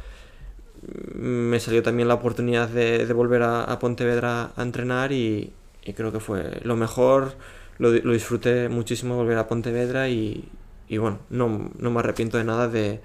[1.16, 5.94] me salió también la oportunidad de, de volver a, a Pontevedra a entrenar y, y
[5.94, 7.36] creo que fue lo mejor,
[7.78, 10.50] lo, di- lo disfruté muchísimo volver a Pontevedra y,
[10.88, 13.02] y bueno, no, no me arrepiento de nada de,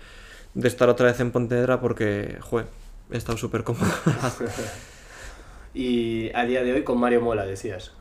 [0.55, 2.65] de estar otra vez en Pontevedra porque, jue,
[3.11, 3.91] he estado súper cómodo.
[5.75, 7.93] Y a día de hoy con Mario Mola, decías.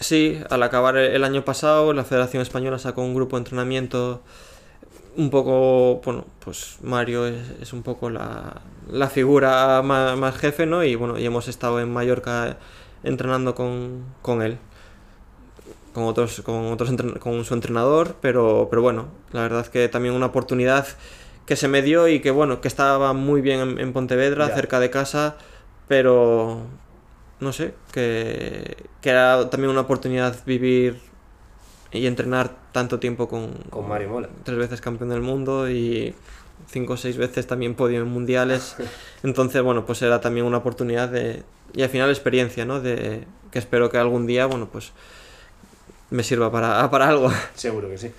[0.00, 4.22] Sí, al acabar el el año pasado, la Federación Española sacó un grupo de entrenamiento
[5.16, 10.66] un poco, bueno, pues Mario es, es un poco la, la figura más, más jefe,
[10.66, 10.84] ¿no?
[10.84, 12.56] Y bueno, y hemos estado en Mallorca
[13.02, 14.58] entrenando con, con él.
[15.92, 20.26] con otros, con otros con su entrenador, pero, pero bueno, la verdad que también una
[20.26, 20.86] oportunidad
[21.46, 24.90] que se me dio y que bueno, que estaba muy bien en, Pontevedra, cerca de
[24.90, 25.36] casa,
[25.88, 26.60] pero
[27.40, 31.09] no sé, que, que, era también una oportunidad vivir
[31.92, 34.28] y entrenar tanto tiempo con, con Mario Mola.
[34.44, 36.14] Tres veces campeón del mundo y
[36.68, 38.76] cinco o seis veces también podio en mundiales.
[39.22, 41.42] Entonces, bueno, pues era también una oportunidad de...
[41.72, 42.80] Y al final experiencia, ¿no?
[42.80, 44.92] De que espero que algún día, bueno, pues
[46.10, 47.30] me sirva para, para algo.
[47.54, 48.10] Seguro que sí.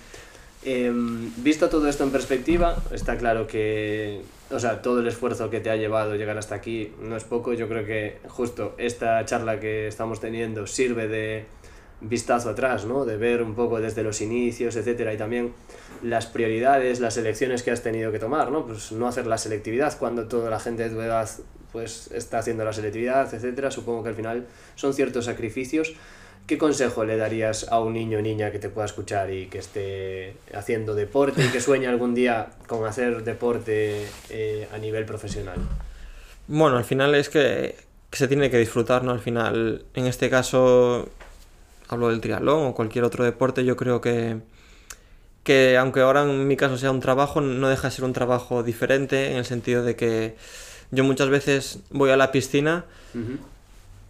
[0.64, 5.58] Em, visto todo esto en perspectiva, está claro que, o sea, todo el esfuerzo que
[5.58, 7.52] te ha llevado llegar hasta aquí no es poco.
[7.52, 11.46] Yo creo que justo esta charla que estamos teniendo sirve de
[12.02, 13.04] vistazo atrás, ¿no?
[13.04, 15.52] De ver un poco desde los inicios, etcétera, y también
[16.02, 18.66] las prioridades, las elecciones que has tenido que tomar, ¿no?
[18.66, 21.28] Pues no hacer la selectividad cuando toda la gente de tu edad
[21.72, 23.70] pues está haciendo la selectividad, etcétera.
[23.70, 25.94] Supongo que al final son ciertos sacrificios.
[26.46, 29.58] ¿Qué consejo le darías a un niño o niña que te pueda escuchar y que
[29.58, 35.56] esté haciendo deporte y que sueñe algún día con hacer deporte eh, a nivel profesional?
[36.48, 37.76] Bueno, al final es que,
[38.10, 39.12] que, se tiene que disfrutar, ¿no?
[39.12, 41.08] Al final, en este caso,
[41.92, 44.38] hablo del triatlón o cualquier otro deporte, yo creo que,
[45.44, 48.62] que aunque ahora en mi caso sea un trabajo, no deja de ser un trabajo
[48.62, 50.36] diferente en el sentido de que
[50.90, 52.84] yo muchas veces voy a la piscina,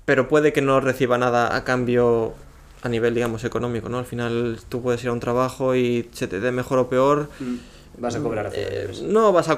[0.05, 2.35] pero puede que no reciba nada a cambio
[2.83, 3.99] a nivel, digamos, económico, ¿no?
[3.99, 7.29] Al final tú puedes ir a un trabajo y se te dé mejor o peor.
[7.39, 7.55] Mm.
[7.99, 9.57] Vas a cobrar eh, No vas a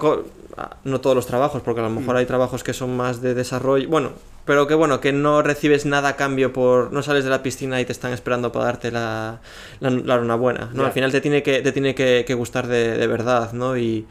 [0.84, 2.18] no todos los trabajos, porque a lo mejor mm.
[2.18, 3.88] hay trabajos que son más de desarrollo.
[3.88, 4.12] Bueno,
[4.44, 6.92] pero que bueno, que no recibes nada a cambio por.
[6.92, 9.40] No sales de la piscina y te están esperando para darte la,
[9.80, 10.70] la, la buena.
[10.74, 10.84] ¿no?
[10.84, 13.78] Al final te tiene que, te tiene que, que gustar de, de, verdad, ¿no?
[13.78, 14.06] Y,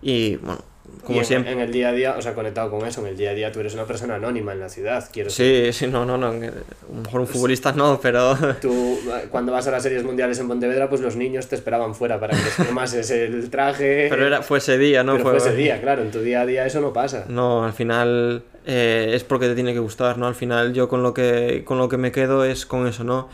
[0.00, 0.60] y bueno,
[1.02, 1.52] como en, siempre.
[1.52, 3.50] En el día a día, o sea, conectado con eso, en el día a día
[3.50, 6.28] tú eres una persona anónima en la ciudad, quiero Sí, sí, no, no, no.
[6.28, 8.36] A lo mejor un futbolista no, pero.
[8.60, 9.00] Tú,
[9.30, 12.36] cuando vas a las series mundiales en Pontevedra, pues los niños te esperaban fuera para
[12.36, 14.06] que les formases el traje.
[14.10, 15.14] Pero era, fue ese día, ¿no?
[15.14, 15.36] Pero fue...
[15.38, 17.24] ese día, claro, en tu día a día eso no pasa.
[17.28, 20.26] No, al final eh, es porque te tiene que gustar, ¿no?
[20.26, 23.28] Al final yo con lo que, con lo que me quedo es con eso, ¿no?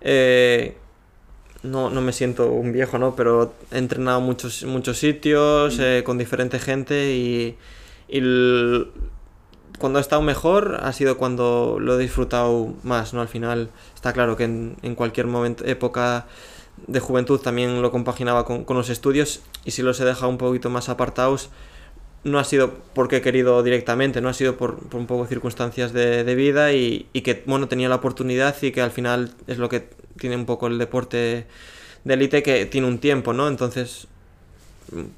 [0.00, 0.76] Eh
[1.66, 3.14] no, no me siento un viejo, ¿no?
[3.14, 5.82] Pero he entrenado muchos, muchos sitios, mm.
[5.82, 7.58] eh, con diferente gente y,
[9.78, 13.20] cuando he estado mejor ha sido cuando lo he disfrutado más, ¿no?
[13.20, 16.26] Al final está claro que en, en cualquier momento, época
[16.86, 20.38] de juventud también lo compaginaba con, con, los estudios y si los he dejado un
[20.38, 21.50] poquito más apartados
[22.26, 26.24] no ha sido porque he querido directamente, no ha sido por, un poco circunstancias de,
[26.24, 29.68] de vida y, y, que, bueno, tenía la oportunidad y que al final es lo
[29.68, 31.46] que tiene un poco el deporte
[32.04, 33.46] de élite que tiene un tiempo, ¿no?
[33.46, 34.08] Entonces,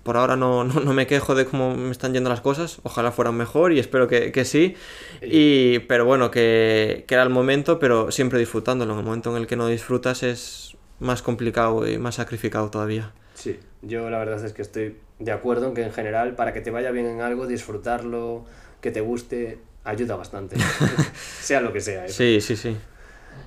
[0.03, 3.37] por ahora no, no, me quejo de cómo me están yendo las cosas, ojalá fueran
[3.37, 4.77] mejor y espero que, que sí,
[5.23, 9.39] y, pero bueno, que, que, era el momento, pero siempre disfrutándolo, en el momento en
[9.39, 13.13] el que no disfrutas es más complicado y más sacrificado todavía.
[13.39, 16.61] Sí, yo la verdad es que estoy de acuerdo en que en general, para que
[16.61, 18.45] te vaya bien en algo, disfrutarlo,
[18.80, 20.57] que te guste, ayuda bastante,
[21.41, 22.09] sea lo que sea.
[22.09, 22.76] Sí, sí, sí.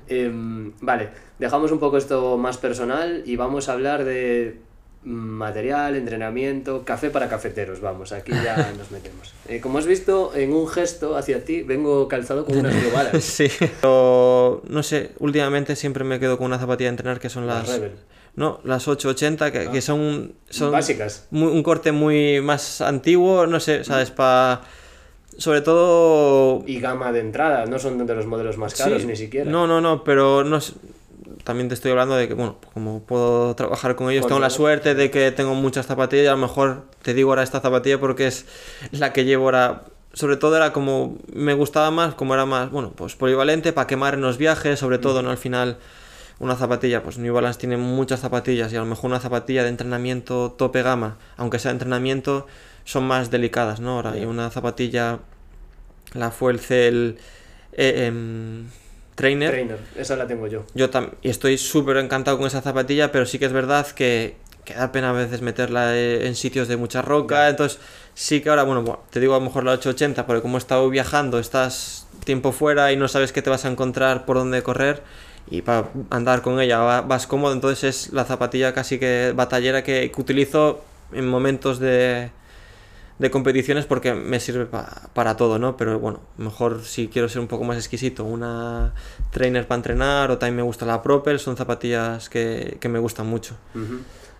[0.07, 4.59] Em, vale, dejamos un poco esto más personal y vamos a hablar de
[5.03, 9.33] material, entrenamiento, café para cafeteros, vamos, aquí ya nos metemos.
[9.49, 13.21] Eh, como has visto, en un gesto hacia ti vengo calzado con unas globalas.
[13.21, 17.45] sí, pero no sé, últimamente siempre me quedo con una zapatilla de entrenar que son
[17.45, 17.67] las...
[17.67, 17.91] Rebel.
[18.35, 19.81] No, las 880, que, que ah.
[19.81, 20.71] son, son...
[20.71, 21.27] Básicas.
[21.31, 24.11] un corte muy más antiguo, no sé, ¿sabes?
[24.11, 24.61] Para
[25.37, 26.63] sobre todo...
[26.65, 29.49] Y gama de entrada, no son de los modelos más caros ni siquiera.
[29.49, 30.59] No, no, no, pero no
[31.43, 34.93] también te estoy hablando de que, bueno, como puedo trabajar con ellos, tengo la suerte
[34.93, 38.45] de que tengo muchas zapatillas, a lo mejor te digo ahora esta zapatilla porque es
[38.91, 42.91] la que llevo ahora, sobre todo era como, me gustaba más, como era más, bueno,
[42.95, 45.25] pues polivalente para quemar en los viajes, sobre todo, mm.
[45.25, 45.31] ¿no?
[45.31, 45.77] Al final,
[46.41, 49.69] una zapatilla, pues New Balance tiene muchas zapatillas y a lo mejor una zapatilla de
[49.69, 52.47] entrenamiento tope gama, aunque sea entrenamiento,
[52.83, 53.91] son más delicadas, ¿no?
[53.91, 55.19] Ahora hay una zapatilla,
[56.13, 57.19] la Fuelcel
[57.73, 58.69] eh, em,
[59.13, 59.51] Trainer.
[59.51, 60.65] Trainer, esa la tengo yo.
[60.73, 64.35] Yo también, y estoy súper encantado con esa zapatilla, pero sí que es verdad que,
[64.65, 67.79] que da pena a veces meterla eh, en sitios de mucha roca, entonces
[68.15, 70.89] sí que ahora, bueno, te digo a lo mejor la 880, porque como he estado
[70.89, 75.03] viajando, estás tiempo fuera y no sabes qué te vas a encontrar, por dónde correr,
[75.49, 80.11] y para andar con ella vas cómodo, entonces es la zapatilla casi que batallera que
[80.17, 80.81] utilizo
[81.13, 82.31] en momentos de,
[83.21, 85.77] de competiciones porque me sirve para todo, ¿no?
[85.77, 88.95] Pero bueno, mejor si quiero ser un poco más exquisito, una
[89.29, 93.27] trainer para entrenar o también me gusta la Propel, son zapatillas que, que me gustan
[93.27, 93.55] mucho.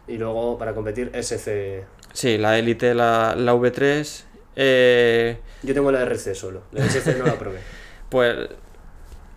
[0.08, 1.86] Y luego para competir SC.
[2.12, 4.24] Sí, la Elite, la, la V3.
[4.56, 5.38] Eh...
[5.62, 7.60] Yo tengo la RC solo, la SC no la probé.
[8.10, 8.50] pues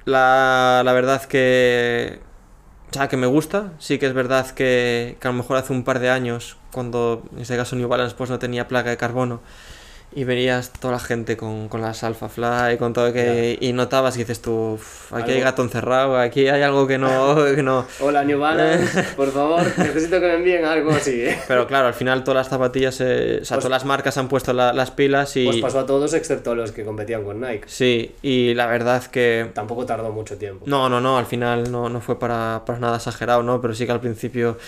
[0.05, 2.21] la, la verdad que
[3.09, 3.73] que me gusta.
[3.79, 7.23] Sí que es verdad que, que a lo mejor hace un par de años, cuando
[7.33, 9.41] en este caso New Balance pues no tenía placa de carbono,
[10.17, 13.59] y verías toda la gente con, con las Alpha Fly, con todo que...
[13.61, 17.35] Y notabas y dices tú, "Uf, aquí hay gato encerrado, aquí hay algo que no...
[17.55, 17.87] Que no...
[18.01, 21.39] Hola New Balance, por favor, necesito que me envíen algo así, ¿eh?
[21.49, 24.29] Pero claro, al final todas las zapatillas, eh, o sea, Pues- todas las marcas han
[24.29, 25.47] puesto la- las pilas y...
[25.47, 27.65] Pues pasó a todos excepto a los que competían con Nike.
[27.67, 29.51] Sí, y la verdad que...
[29.55, 30.65] Tampoco tardó mucho tiempo.
[30.69, 33.61] No, no, no, al final no, no fue para, para nada exagerado, ¿no?
[33.61, 34.59] Pero sí que al principio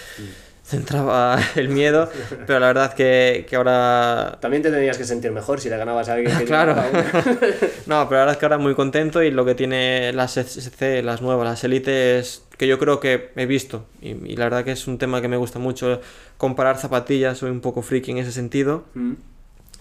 [0.66, 2.10] centraba el miedo,
[2.46, 4.36] pero la verdad que, que ahora...
[4.40, 6.74] También te tenías que sentir mejor si le ganabas a alguien que Claro.
[7.86, 11.02] No, pero la verdad es que ahora muy contento y lo que tiene las SC,
[11.02, 14.72] las nuevas, las élites, que yo creo que he visto, y, y la verdad que
[14.72, 16.00] es un tema que me gusta mucho,
[16.36, 19.12] comparar zapatillas, soy un poco friki en ese sentido, Mm.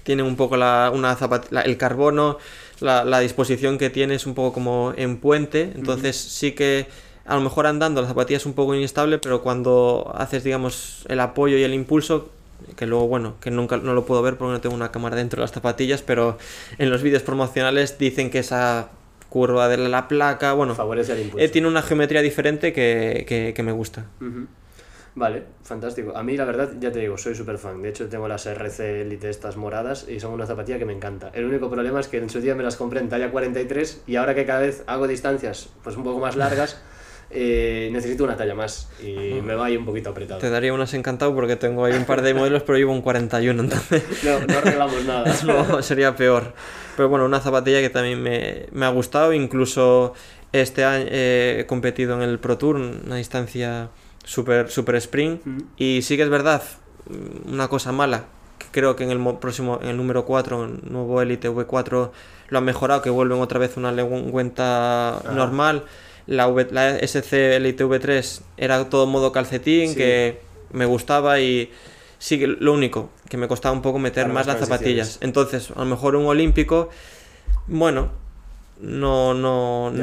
[0.04, 1.18] tiene un poco la, una
[1.50, 2.38] la- el carbono,
[2.80, 6.86] la, la disposición que tiene es un poco como en puente, entonces sí que
[7.26, 11.20] a lo mejor andando la zapatilla es un poco inestable, pero cuando haces, digamos, el
[11.20, 12.30] apoyo y el impulso,
[12.76, 15.38] que luego, bueno, que nunca no lo puedo ver porque no tengo una cámara dentro
[15.38, 16.38] de las zapatillas, pero
[16.78, 18.90] en los vídeos promocionales dicen que esa
[19.30, 21.46] curva de la placa, bueno, Favorece el impulso.
[21.46, 24.06] eh, tiene una geometría diferente que, que- que me gusta.
[25.18, 26.12] Vale, fantástico.
[26.16, 27.82] A mí, la verdad, ya te digo, soy súper fan.
[27.82, 31.32] De hecho, tengo las RC Elite estas moradas y son una zapatilla que me encanta.
[31.34, 34.18] El único problema es que en su día me las compré en talla 43 y
[34.18, 36.82] ahora que cada vez hago distancias pues un poco más largas,
[37.30, 40.40] eh, necesito una talla más y me va ahí un poquito apretado.
[40.40, 43.64] Te daría unas encantado porque tengo ahí un par de modelos, pero llevo un 41,
[43.64, 44.04] entonces...
[44.24, 45.36] No, no arreglamos nada.
[45.46, 46.54] No, sería peor.
[46.96, 49.34] Pero bueno, una zapatilla que también me, me ha gustado.
[49.34, 50.14] Incluso
[50.54, 53.90] este año eh, he competido en el Pro Tour, una distancia
[54.24, 55.42] super, super sprint.
[55.46, 55.58] Mm.
[55.78, 56.64] Y sí que es verdad,
[57.48, 58.26] una cosa mala,
[58.58, 62.12] que creo que en el mo- próximo, en el número 4, el nuevo Elite V4,
[62.48, 65.84] lo han mejorado, que vuelven otra vez una lengüeta normal.
[66.28, 69.96] La, V- la SC Elite V3 era todo modo calcetín, Sí.
[69.96, 70.40] que
[70.72, 71.72] me gustaba y
[72.18, 75.20] sí lo único que me costaba un poco meter más las las zapatillas.
[75.22, 76.90] Entonces, a lo mejor un olímpico,
[77.68, 78.10] bueno,
[78.82, 79.94] no, no,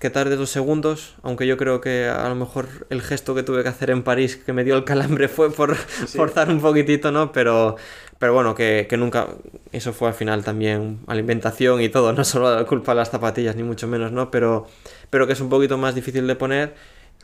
[0.00, 3.62] que tarde dos segundos, aunque yo creo que a lo mejor el gesto que tuve
[3.62, 7.30] que hacer en París que me dio el calambre fue por forzar un poquitito, ¿no?
[7.32, 7.76] Pero,
[8.18, 9.28] pero bueno, que, que nunca,
[9.72, 13.54] eso fue al final también alimentación y todo, no solo la culpa de las zapatillas,
[13.56, 14.30] ni mucho menos, ¿no?
[14.30, 14.66] Pero,
[15.10, 16.74] pero que es un poquito más difícil de poner.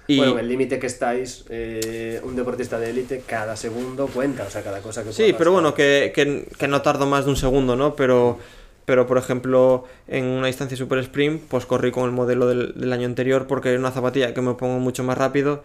[0.08, 4.44] Y, Bueno, en el límite que estáis, eh, un deportista de élite, cada segundo cuenta,
[4.44, 7.30] o sea, cada cosa que Sí, pero bueno, que, que, que no tardo más de
[7.30, 7.94] un segundo, ¿no?
[7.94, 8.38] Pero,
[8.84, 12.92] pero por ejemplo, en una distancia super sprint, pues corrí con el modelo del, del
[12.92, 15.62] año anterior porque era una zapatilla que me pongo mucho más rápido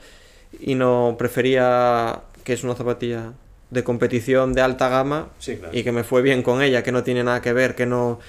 [0.59, 3.34] y no prefería que es una zapatilla
[3.70, 5.76] de competición de alta gama Sí, claro.
[5.78, 8.20] y que me fue bien con ella, que no tiene nada que ver, que no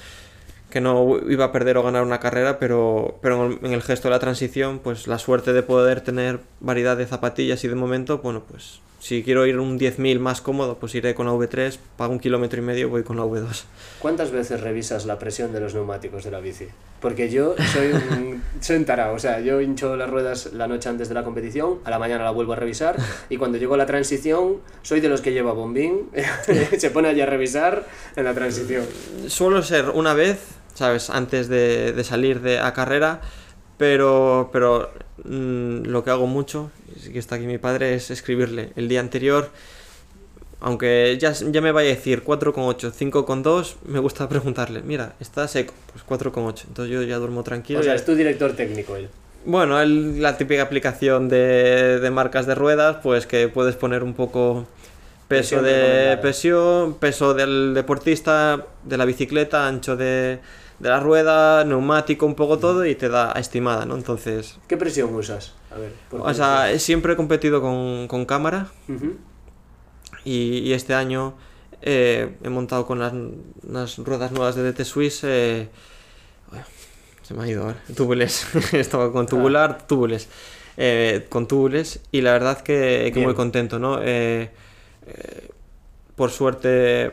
[0.71, 4.12] que no iba a perder o ganar una carrera, pero, pero en el- gesto de
[4.14, 8.43] la transición, pues la suerte de poder tener variedad de zapatillas y de momento, bueno,
[8.49, 12.18] pues si quiero ir un 10.000 más cómodo, pues iré con la V3, pago un
[12.18, 13.64] kilómetro y medio, voy con la V2.
[14.01, 16.66] ¿Cuántas veces revisas la presión de los neumáticos de la bici?
[17.01, 20.88] Porque yo soy un, soy un tarao, o sea, yo hincho las ruedas la noche
[20.88, 22.96] antes de la competición, a la mañana la vuelvo a revisar
[23.30, 26.11] y cuando llego a la transición soy de los que lleva bombín,
[26.78, 27.86] se pone allí a revisar
[28.16, 28.84] en la transición.
[29.28, 30.40] Suelo ser una vez,
[30.74, 31.09] ¿sabes?
[31.09, 33.20] Antes de, de salir de, a carrera,
[33.76, 34.90] pero, pero
[35.24, 36.72] mm, lo que hago mucho,
[37.12, 39.51] que está aquí mi padre, es escribirle el día anterior.
[40.61, 45.72] Aunque ya, ya me vaya a decir 4,8, 5,2, me gusta preguntarle, mira, está seco,
[45.92, 46.64] pues 4,8.
[46.68, 47.80] Entonces yo ya duermo tranquilo.
[47.80, 49.09] O sea, es tu director técnico él.
[49.44, 54.66] Bueno, la típica aplicación de, de marcas de ruedas, pues que puedes poner un poco
[55.28, 60.40] peso de presión, peso del deportista, de la bicicleta, ancho de,
[60.78, 63.94] de la rueda, neumático, un poco todo y te da estimada, ¿no?
[63.94, 65.55] Entonces, ¿Qué presión usas?
[65.75, 68.69] A ver, o sea, siempre he competido con, con cámara
[70.25, 71.35] y, y este año
[71.83, 75.21] eh, he montado con las, unas ruedas nuevas de DT Swiss.
[75.25, 75.69] eh,
[77.23, 77.77] se me ha ido ahora.
[77.95, 78.47] Túbules.
[78.73, 80.29] Estaba con tubular, túbules.
[80.79, 82.01] eh, con túbules.
[82.11, 83.99] Y la verdad que, que muy contento, ¿no?
[84.03, 84.51] Eh,
[85.07, 85.51] eh,
[86.16, 87.12] por suerte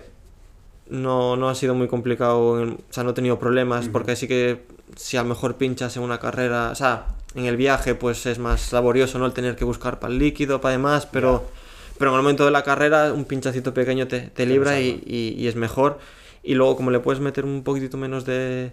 [0.90, 2.40] no, no ha sido muy complicado.
[2.40, 3.90] o sea, no he tenido problemas.
[3.90, 4.64] Porque sí que
[4.96, 6.70] si a lo mejor pinchas en una carrera.
[6.72, 9.26] O sea, en el viaje, pues es más laborioso, ¿no?
[9.26, 11.06] El tener que buscar para el líquido, para demás.
[11.06, 11.44] Pero.
[11.98, 15.36] Pero en el momento de la carrera, un pinchacito pequeño te, te libra y, y-
[15.42, 15.98] y es mejor.
[16.44, 18.72] Y luego, como le puedes meter un poquitito menos de,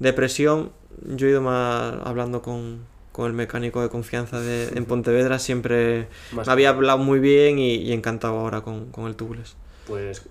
[0.00, 0.72] de presión,
[1.04, 2.80] yo he ido más hablando con,
[3.12, 7.60] con el mecánico de confianza de, en Pontevedra, siempre Más me había hablado muy bien
[7.60, 9.54] y, y encantado ahora con, con el tubeless.
[9.86, 10.22] Pues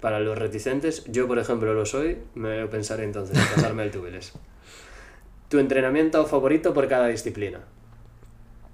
[0.00, 3.92] para los reticentes, yo por ejemplo lo soy, me lo pensaré entonces en pasarme el
[3.92, 4.32] tubeless.
[5.48, 7.60] ¿Tu entrenamiento favorito por cada disciplina?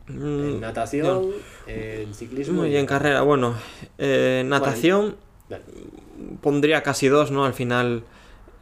[0.08, 1.26] En Mm, natación,
[1.66, 2.66] en ciclismo.
[2.66, 3.54] Y en carrera, bueno,
[3.98, 5.16] eh, natación
[6.40, 7.44] pondría casi dos, ¿no?
[7.44, 8.04] Al final,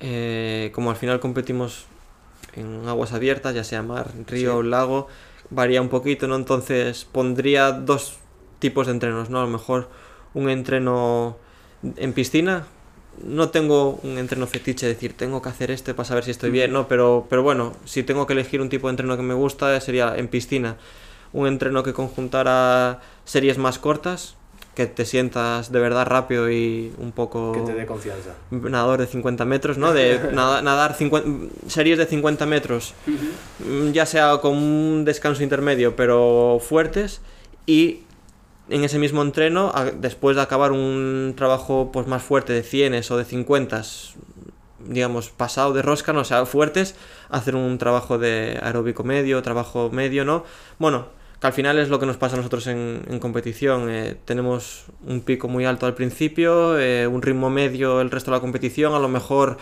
[0.00, 1.86] eh, como al final competimos
[2.54, 4.56] en aguas abiertas, ya sea mar, río Sí.
[4.58, 5.06] o lago,
[5.50, 6.36] varía un poquito, ¿no?
[6.36, 8.18] Entonces pondría dos
[8.58, 9.40] tipos de entrenos, ¿no?
[9.40, 9.88] A lo mejor
[10.34, 11.36] un entreno
[11.96, 12.66] en piscina.
[13.24, 16.72] No tengo un entreno fetiche, decir, tengo que hacer este para saber si estoy bien,
[16.72, 16.88] ¿no?
[16.88, 20.16] Pero, pero bueno, si tengo que elegir un tipo de entreno que me gusta, sería
[20.16, 20.76] en piscina.
[21.32, 24.36] Un entreno que conjuntara series más cortas,
[24.74, 28.30] que te sientas de verdad rápido y un poco Que te dé confianza.
[28.50, 29.92] nadador de 50 metros, ¿no?
[29.92, 32.94] De nada- nadar 50 series de 50 metros,
[33.58, 37.20] mm, ya sea con un descanso intermedio, pero fuertes,
[37.66, 38.02] y
[38.70, 42.94] en ese mismo entreno, a- después de acabar un trabajo pues más fuerte de 100
[43.10, 43.82] o de 50,
[44.86, 46.94] digamos, pasado de rosca, no o sea, fuertes,
[47.28, 50.44] hacer un trabajo de aeróbico medio, trabajo medio, ¿no?
[50.78, 51.08] Bueno,
[51.40, 53.88] que al final es lo que nos pasa a nosotros en, en competición.
[53.90, 58.36] eh, tenemos un pico muy alto al principio, eh, un ritmo medio el resto de
[58.36, 59.58] la competición, a lo mejor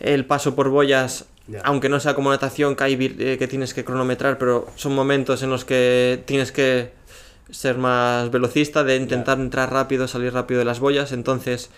[0.00, 1.60] el paso por boyas, Ya.
[1.64, 5.42] aunque no sea como natación, que, hay eh, que tienes que cronometrar, pero son momentos
[5.42, 6.92] en los que tienes que
[7.50, 11.70] ser más velocista, de intentar entrar rápido, salir rápido de las boyas, entonces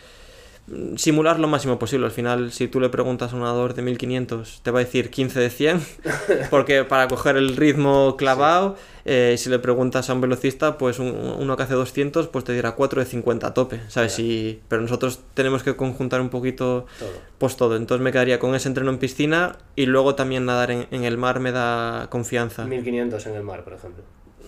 [0.66, 2.06] mm, simular lo máximo posible.
[2.06, 5.10] Al final, si tú le preguntas a un nadador de 1500, te va a decir
[5.10, 5.80] 15 de 100,
[6.50, 11.14] porque para coger el ritmo clavado, eh, si le preguntas a un velocista, pues un-
[11.38, 14.18] uno que hace 200, pues te dirá 4 de 50 a tope, ¿sabes?
[14.18, 17.08] Y, pero nosotros tenemos que conjuntar un poquito Todo.
[17.38, 17.76] pues todo.
[17.76, 21.16] Entonces me quedaría con ese entreno en piscina y luego también nadar en, en el
[21.16, 22.66] mar me da confianza.
[22.66, 24.02] 1500 en el mar, por ejemplo.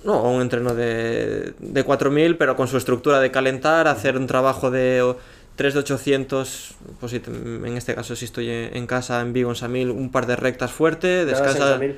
[0.04, 4.70] No, un entreno de, de 4000, pero con su estructura de calentar, hacer un trabajo
[4.70, 5.16] de o,
[5.56, 9.56] 3 de 800, pues en este caso si estoy en en casa, en Vigo, en
[9.56, 11.72] Samil, un par de rectas fuerte, ¿Nadas en descansa...
[11.74, 11.96] Samil?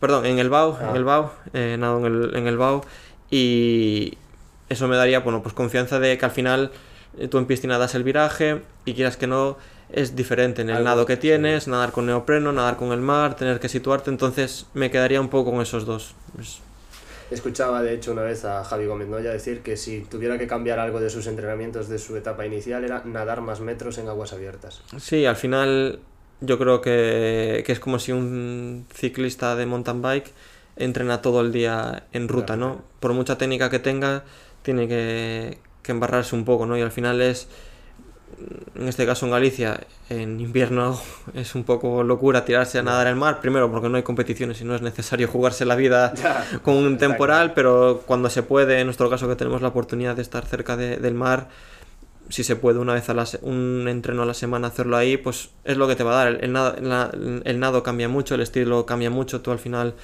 [0.00, 0.90] Perdón, en el BAU, Ah.
[0.90, 2.82] en el BAU, eh, nado en el, en el BAU
[3.30, 4.16] y
[4.68, 6.70] eso me daría, bueno, pues confianza de que al final
[7.18, 9.58] eh, tú en piscina das el viraje y quieras que no,
[9.90, 11.20] es diferente en el Algo, nado que sí.
[11.22, 15.28] tienes, nadar con neopreno, nadar con el mar, tener que situarte, entonces me quedaría un
[15.28, 16.14] poco con esos dos.
[16.34, 16.60] Pues,
[17.30, 20.78] Escuchaba de hecho una vez a Javi Gómez Noya decir que si tuviera que cambiar
[20.78, 24.82] algo de sus entrenamientos de su etapa inicial era nadar más metros en aguas abiertas.
[24.98, 26.00] Sí, al final
[26.40, 30.32] yo creo que, que es como si un ciclista de mountain bike
[30.76, 32.60] entrena todo el día en ruta, Claro.
[32.74, 32.84] ¿no?
[33.00, 34.24] Por mucha técnica que tenga,
[34.62, 36.76] tiene que, que embarrarse un poco, ¿no?
[36.76, 37.48] Y al final es,
[38.74, 41.00] en este caso en Galicia, en invierno
[41.34, 44.64] es un poco locura tirarse a nadar al mar, primero porque no hay competiciones y
[44.64, 48.86] no es necesario jugarse la vida Ya, con un temporal, pero cuando se puede, en
[48.86, 51.48] nuestro caso que tenemos la oportunidad de estar cerca de- del mar,
[52.28, 55.16] si se puede una vez a la se- un entreno a la semana hacerlo ahí,
[55.18, 56.28] pues es lo que te va a dar.
[56.28, 56.76] El, el nado,
[57.44, 59.94] el nado cambia mucho, el estilo cambia mucho, tú al final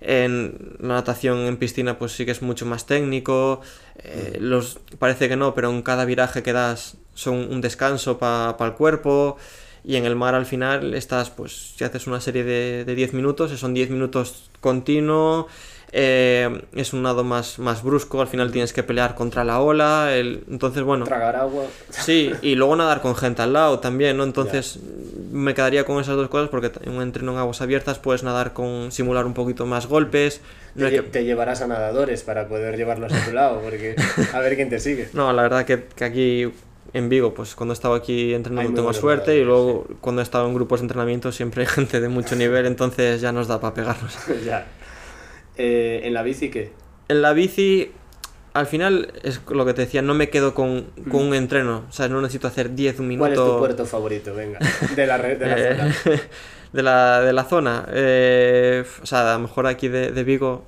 [0.00, 3.60] en la natación en piscina pues sí que es mucho más técnico,
[3.96, 8.56] eh, los parece que no, pero en cada viraje que das son un descanso para
[8.58, 9.36] el cuerpo.
[9.82, 13.50] Y en el mar al final estás pues si haces una serie de 10 minutos,
[13.58, 15.48] son 10 minutos continuo,
[15.92, 20.14] eh, es un nado más, más brusco, al final tienes que pelear contra la ola,
[20.14, 21.04] el, entonces bueno...
[21.04, 21.64] Tragar agua.
[21.90, 24.24] Sí, y luego nadar con gente al lado también, ¿no?
[24.24, 24.78] Entonces
[25.32, 28.52] me quedaría con esas dos cosas porque en un entreno en aguas abiertas puedes nadar
[28.52, 30.40] con simular un poquito más golpes.
[30.74, 33.96] No, Te, que- llevarás a nadadores para poder llevarlos a tu lado, porque
[34.32, 35.08] a ver quién te sigue.
[35.14, 36.52] no, la verdad que, que aquí
[36.92, 40.46] en Vigo, pues cuando he estado aquí entrenando tengo suerte y luego cuando he estado
[40.46, 43.74] en grupos de entrenamiento siempre hay gente de mucho nivel, entonces ya nos da para
[43.74, 44.16] pegarnos.
[44.44, 44.66] ya.
[45.56, 46.72] Eh, en la bici, ¿qué?
[47.08, 47.90] En la bici,
[48.54, 51.92] al final es lo que te decía, no me quedo con, con un entreno, o
[51.92, 53.28] sea, no necesito hacer 10, un minuto.
[53.28, 54.34] ¿Cuál es tu puerto favorito?
[54.34, 54.58] Venga,
[54.96, 56.20] de la, de la Eh, zona.
[56.72, 57.86] de la, de la zona.
[57.92, 60.64] Eh, o sea, a lo mejor aquí de, de Vigo,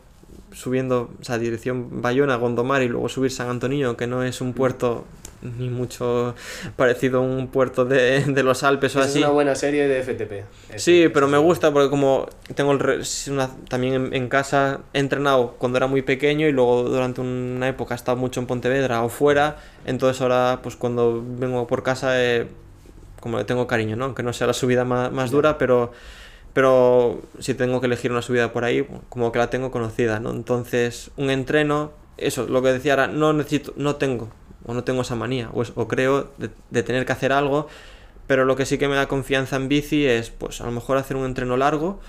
[0.53, 4.53] subiendo, o sea, dirección Bayona, Gondomar y luego subir San Antonio, que no es un
[4.53, 5.05] puerto
[5.43, 6.35] ni mucho
[6.77, 9.19] parecido a un puerto de, de los Alpes o Esa es así.
[9.19, 10.45] una buena serie de FTP.
[10.79, 14.99] Sí, pero me gusta porque como tengo el re- una- también en, en casa he
[15.01, 19.03] entrenado cuando era muy pequeño y luego durante una época he estado mucho en Pontevedra
[19.03, 22.47] o fuera, entonces ahora pues cuando vengo por casa eh,
[23.21, 24.07] como le tengo cariño, ¿no?
[24.07, 25.93] Aunque no sea la subida más, más dura, pero
[26.53, 30.31] pero si tengo que elegir una subida por ahí, como que la tengo conocida, ¿no?
[30.33, 34.29] Entonces, un entreno, eso, lo que decía ahora, no necesito, no tengo,
[34.67, 37.69] o no tengo esa manía, o, es- o creo de, de tener que hacer algo,
[38.27, 40.97] pero lo que sí que me da confianza en bici es, pues, a lo mejor
[40.99, 42.01] hacer un entreno largo,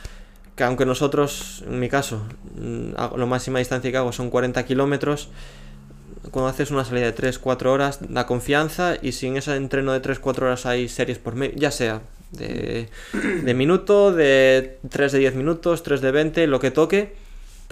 [0.56, 2.22] que aunque nosotros, en mi caso,
[2.56, 5.30] mm, hago- la máxima distancia que hago son 40 kilómetros,
[6.32, 10.00] cuando haces una salida de 3-4 horas, da confianza y si en ese entreno de
[10.00, 12.02] 3-4 horas hay series por medio, ya sea
[12.32, 12.88] de,
[13.44, 17.14] de minuto, de 3 de 10 minutos, 3 de 20, lo que toque,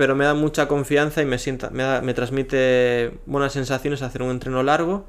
[0.02, 4.24] pero me da mucha confianza y me, sienta, me, da- me transmite buenas sensaciones hacer
[4.24, 5.06] un entreno largo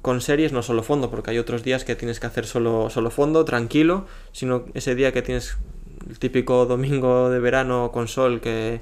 [0.00, 3.10] con series, no solo fondo, porque hay otros días que tienes que hacer solo, solo
[3.10, 5.58] fondo, tranquilo, sino ese día que tienes
[6.08, 8.80] el típico domingo de verano con sol que,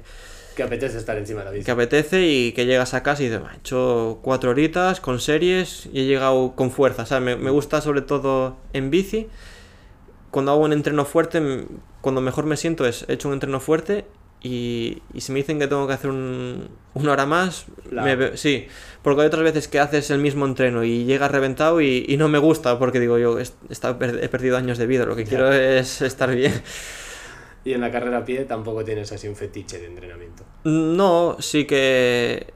[0.55, 1.65] Que apetece estar encima de la bici.
[1.65, 5.19] que apetece y que llegas a casa y dices, "Va, he hecho cuatro horitas con
[5.19, 7.03] series y he llegado con fuerza.
[7.03, 9.27] O sea, me, me gusta sobre todo en bici.
[10.31, 11.65] Cuando hago un entreno fuerte,
[11.99, 14.05] cuando mejor me siento es, he hecho un entreno fuerte
[14.47, 18.67] y, y si me dicen que tengo que hacer un, una hora más, me sí.
[19.01, 22.27] Porque hay otras veces que haces el mismo entreno y llegas reventado y, y no
[22.29, 25.29] me gusta porque digo yo, "Est- está- he perdido años de vida, lo que Ya.
[25.29, 26.53] quiero es estar bien.
[27.63, 30.43] Y en la carrera a pie tampoco tienes así un fetiche de entrenamiento.
[30.65, 32.53] No, sí que...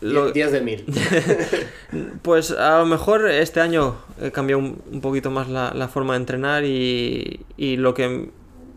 [0.00, 0.84] lo- 10 de mil.
[2.22, 6.14] Pues a lo mejor este año he cambiado un, un poquito más la, la forma
[6.14, 8.30] de entrenar y, y lo que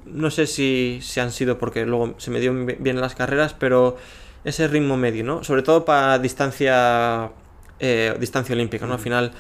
[0.06, 3.16] no sé si, si han sido porque luego se me dio bi- bien en las
[3.16, 3.98] carreras, pero
[4.44, 5.44] ese ritmo medio, ¿no?
[5.44, 7.32] Sobre todo para distancia
[7.80, 8.94] eh, distancia olímpica, ¿no?
[8.94, 9.32] Al final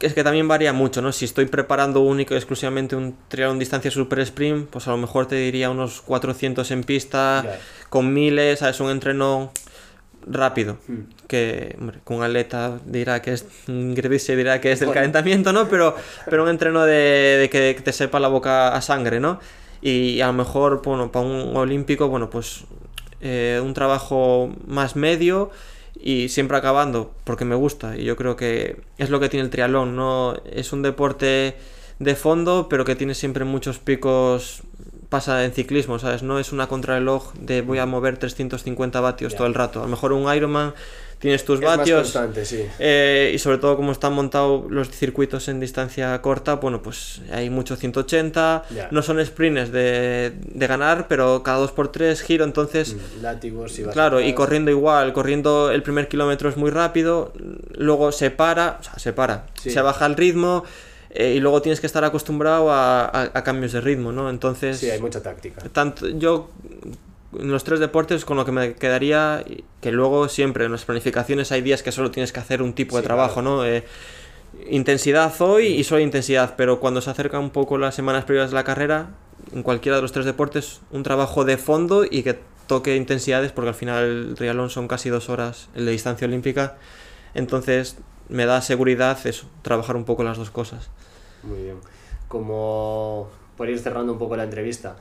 [0.00, 1.10] es que también varía mucho, ¿no?
[1.10, 5.26] Si estoy preparando único y exclusivamente un triatlón distancia super sprint, pues a lo mejor
[5.26, 7.42] te diría unos 400 en pista,
[7.88, 8.78] con miles, ¿sabes?
[8.80, 9.52] Un entreno
[10.26, 10.94] rápido Mm.
[11.28, 13.46] que hombre, con un atleta dirá que es
[14.18, 15.00] se dirá que es del Bueno.
[15.00, 15.68] calentamiento, ¿no?
[15.68, 15.94] Pero,
[16.28, 19.38] pero un entreno de, de que te sepa la boca a sangre, ¿no?
[19.82, 22.64] Y a lo mejor, bueno, para un olímpico, bueno, pues
[23.20, 25.50] eh, un trabajo más medio
[26.00, 27.96] y siempre acabando, porque me gusta.
[27.96, 30.34] Y yo creo que es lo que tiene el triatlón, ¿no?
[30.50, 31.56] Es un deporte
[31.98, 34.62] de fondo, pero que tiene siempre muchos picos.
[35.08, 36.22] Pasa en ciclismo, ¿sabes?
[36.24, 39.80] No es una contrarreloj de voy a mover 350 vatios todo el rato.
[39.80, 40.74] A lo mejor un Ironman
[41.20, 42.18] tienes tus Es vatios.
[42.42, 42.64] sí.
[42.80, 47.48] Eh, y sobre todo como están montados los circuitos en distancia corta, bueno, pues hay
[47.50, 48.88] mucho 180, Ya.
[48.90, 53.94] no son sprints de, de ganar, pero cada 2x3 giro, entonces, Mm, Látigos y vas
[53.94, 57.32] claro, y corriendo igual, corriendo el primer kilómetro es muy rápido,
[57.76, 59.70] luego se para, o sea, se para, Sí.
[59.70, 60.64] se baja el ritmo
[61.18, 64.28] eh, y luego tienes que estar acostumbrado a, a- a cambios de ritmo, ¿no?
[64.30, 65.62] Entonces, Sí, hay mucha táctica.
[65.72, 66.50] tanto yo
[67.38, 69.44] en los tres deportes con lo que me quedaría
[69.80, 72.96] que luego siempre en las planificaciones hay días que solo tienes que hacer un tipo
[72.96, 73.56] de Sí, trabajo claro.
[73.56, 73.84] no Eh,
[74.70, 78.54] intensidad hoy y solo intensidad pero cuando se acercan un poco las semanas previas de
[78.54, 79.10] la carrera
[79.54, 83.68] en cualquiera de los tres deportes un trabajo de fondo y que toque intensidades porque
[83.68, 86.76] al final el triatlón son casi dos horas el de distancia olímpica
[87.34, 87.98] entonces
[88.28, 90.88] me da seguridad eso trabajar un poco las dos cosas
[91.46, 91.76] Muy bien.
[92.28, 94.96] Como por ir cerrando un poco la entrevista,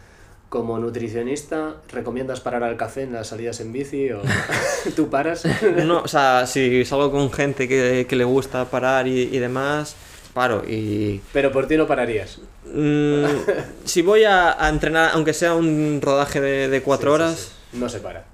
[0.50, 4.22] como nutricionista, ¿recomiendas parar al café en las salidas en bici o
[4.96, 5.43] tú paras?
[5.86, 9.96] No, o sea, si salgo con gente que, que le gusta parar y, y demás,
[10.34, 10.64] paro.
[10.68, 12.39] Y Pero por ti no pararías.
[12.66, 13.26] mm,
[13.86, 17.78] si voy a, a entrenar, aunque sea un rodaje de, de cuatro Sí, horas, sí.
[17.78, 18.26] No se para.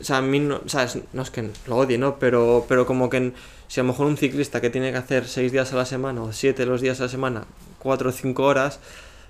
[0.00, 0.98] o sea, a mí no, ¿sabes?
[1.12, 2.18] no es que lo odie, ¿no?
[2.18, 3.32] Pero, pero como que
[3.70, 6.24] si a lo mejor un ciclista que tiene que hacer seis días a la semana
[6.24, 7.44] o siete los días a la semana,
[7.78, 8.80] cuatro o cinco horas,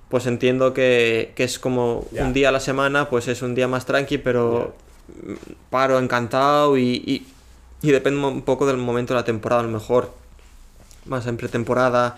[0.08, 3.68] pues entiendo que, que es como un día a la semana, pues es un día
[3.68, 4.74] más tranqui, pero
[5.68, 7.26] paro encantado y, y,
[7.82, 10.10] y depende un poco del momento de la temporada, a lo mejor
[11.04, 12.16] más en pretemporada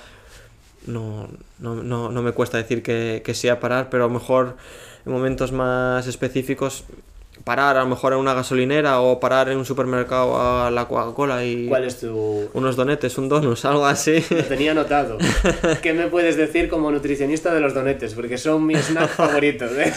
[0.86, 4.56] no, no, no, no me cuesta decir que, que sea parar, pero a lo mejor
[5.04, 6.84] en momentos más específicos
[7.44, 11.44] parar a lo mejor en una gasolinera o parar en un supermercado a la Coca-Cola
[11.44, 12.48] y ¿Cuál es tu...?
[12.54, 14.24] unos donetes, un donus, algo así.
[14.30, 15.18] Lo tenía anotado.
[15.82, 18.14] ¿Qué me puedes decir como nutricionista de los donetes?
[18.14, 19.92] Porque son mi snack favorito de,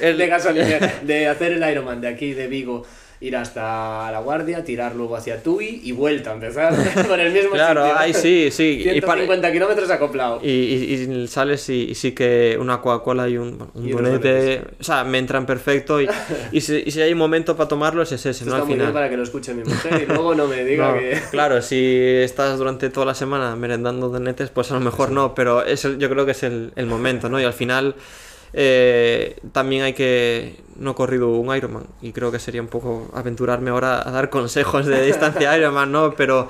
[0.00, 0.94] El- de gasolinera.
[1.02, 2.84] De hacer el Ironman de aquí, de Vigo,
[3.20, 6.72] ir hasta La Guardia, tirar luego hacia Tui y vuelta a empezar
[7.08, 7.98] por el mismo Claro, sitio.
[7.98, 8.80] ahí sí, sí.
[8.84, 10.40] Y, para- 150 kilómetros acoplado.
[10.42, 14.62] y, y- y sales y, y sí que una Coca-Cola y un, bueno, un donete,
[14.80, 16.08] o sea, me entran perfecto y,
[16.60, 18.50] si, si hay un momento para tomarlos es ese, Esto ¿no?
[18.52, 20.92] está Al muy bien para que lo escuche mi mujer y luego no me diga
[20.92, 21.20] No, que...
[21.32, 25.64] Claro, si estás durante toda la semana merendando donetes, pues a lo mejor no, pero
[25.64, 27.40] es el- yo creo que es el, el momento, ¿no?
[27.40, 27.96] Y al final
[28.52, 30.56] eh, también hay que...
[30.76, 34.30] No he corrido un Ironman y creo que sería un poco aventurarme ahora a dar
[34.30, 36.14] consejos de distancia Ironman, ¿no?
[36.14, 36.48] Pero,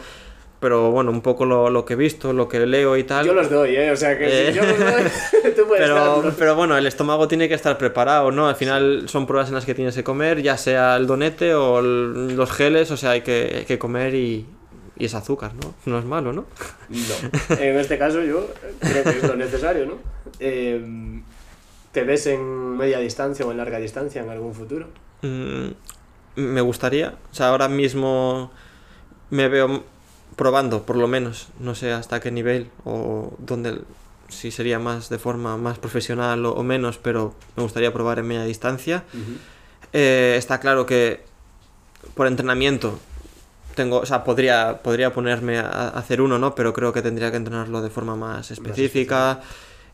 [0.60, 3.24] pero bueno, un poco lo, lo que he visto, lo que leo y tal.
[3.26, 3.90] Yo los doy, ¿eh?
[3.90, 4.52] O sea que Eh.
[4.52, 6.34] si yo los doy, tú puedes Pero, darlos.
[6.38, 8.48] pero bueno, el estómago tiene que estar preparado, ¿no?
[8.48, 11.78] Al final son pruebas en las que tienes que comer, ya sea el donete o
[11.80, 14.46] el- los geles, o sea, hay que, hay que comer y,
[14.98, 15.74] y es azúcar, ¿no?
[15.86, 16.44] No es malo, ¿no?
[16.90, 17.56] No.
[17.56, 18.46] En este caso yo
[18.80, 19.94] creo que es lo necesario, ¿no?
[20.40, 21.22] Eh,
[21.92, 24.88] ¿Te ves en media distancia o en larga distancia en algún futuro?
[25.22, 25.68] Mm,
[26.36, 28.50] me gustaría, o sea, ahora mismo
[29.30, 29.82] me veo
[30.36, 33.80] probando, por lo menos, no sé hasta qué nivel o dónde,
[34.28, 38.28] si sería más de forma más profesional o, o menos, pero me gustaría probar en
[38.28, 39.04] media distancia.
[39.92, 41.24] Eh, está claro que
[42.14, 43.00] por entrenamiento
[43.74, 46.54] tengo, o sea, podría, podría ponerme a hacer uno, ¿no?
[46.54, 49.40] Pero creo que tendría que entrenarlo de forma más específica.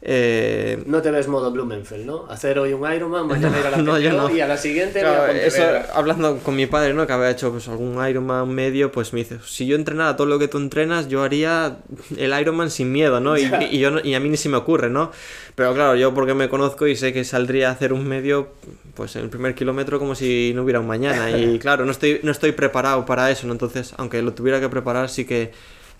[0.06, 2.26] Eh, no te ves modo Blumenfeld, ¿no?
[2.28, 4.28] Hacer hoy un Ironman, mañana ir a la no, yo no.
[4.28, 5.62] y a la siguiente Claro, voy a eso,
[5.94, 7.06] hablando con mi padre, ¿no?
[7.06, 10.38] Que había hecho pues, algún Ironman medio, pues me dice, si yo entrenara todo lo
[10.38, 11.78] que tú entrenas, yo haría
[12.18, 13.34] el Ironman sin miedo, ¿no?
[13.38, 15.10] Y, yo no- y a mí ni se me ocurre, ¿no?
[15.54, 18.48] Pero claro, yo porque me conozco y sé que saldría a hacer un medio,
[18.94, 21.30] pues en el primer kilómetro como si no hubiera un mañana.
[21.38, 23.54] Y claro, no estoy, no estoy preparado para eso, ¿no?
[23.54, 25.52] Entonces, aunque lo tuviera que preparar, sí que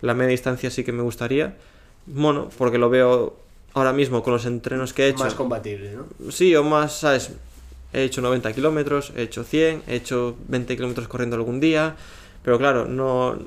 [0.02, 1.54] la media distancia sí que me gustaría.
[2.04, 3.43] Bueno, porque lo veo
[3.74, 5.24] ahora mismo con los entrenos que he hecho.
[5.24, 6.32] Más compatible, ¿no?
[6.32, 7.32] Sí, o más, ¿sabes?
[7.92, 11.96] He hecho 90 kilómetros, he hecho 100, he hecho 20 kilómetros corriendo algún día,
[12.42, 13.38] pero claro, no,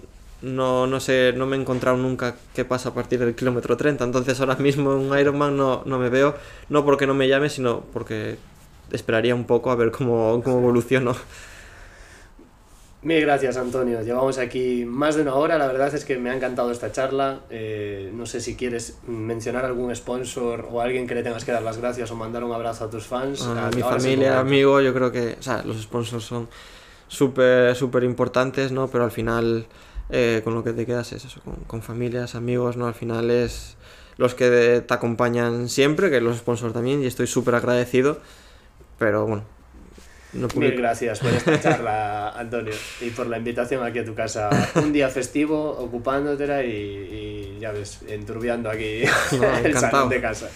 [0.41, 4.04] no, no sé, no me he encontrado nunca qué pasa a partir del kilómetro 30,
[4.04, 6.36] entonces ahora mismo en un Ironman no, no me veo,
[6.70, 8.38] no porque no me llame, sino porque
[8.91, 11.16] esperaría un poco a ver cómo, cómo evoluciono.
[13.07, 14.01] Mil gracias, Antonio.
[14.01, 15.57] Llevamos aquí más de una hora.
[15.57, 17.39] La verdad es que me ha encantado esta charla.
[17.49, 21.61] Eh, no sé si quieres mencionar algún sponsor o alguien que le tengas que dar
[21.61, 23.43] las gracias o mandar un abrazo a tus fans.
[23.43, 26.49] A Ah, mi es el familia, amigos, yo creo que, o sea, los sponsors son
[27.07, 28.89] súper, súper importantes, ¿no?
[28.89, 29.67] Pero al final,
[30.09, 32.88] eh, con lo que te quedas es eso, con, con familias, amigos, ¿no?
[32.88, 33.77] Al final es
[34.17, 38.17] los que te acompañan siempre, que los sponsors también, y estoy súper agradecido,
[38.99, 39.43] pero bueno,
[40.34, 44.49] no Mil gracias por esta charla, Antonio, y por la invitación aquí a tu casa.
[44.76, 49.04] Un día festivo, ocupándotela y, y ya ves, enturbiando aquí
[49.40, 50.49] No, el salón de casa.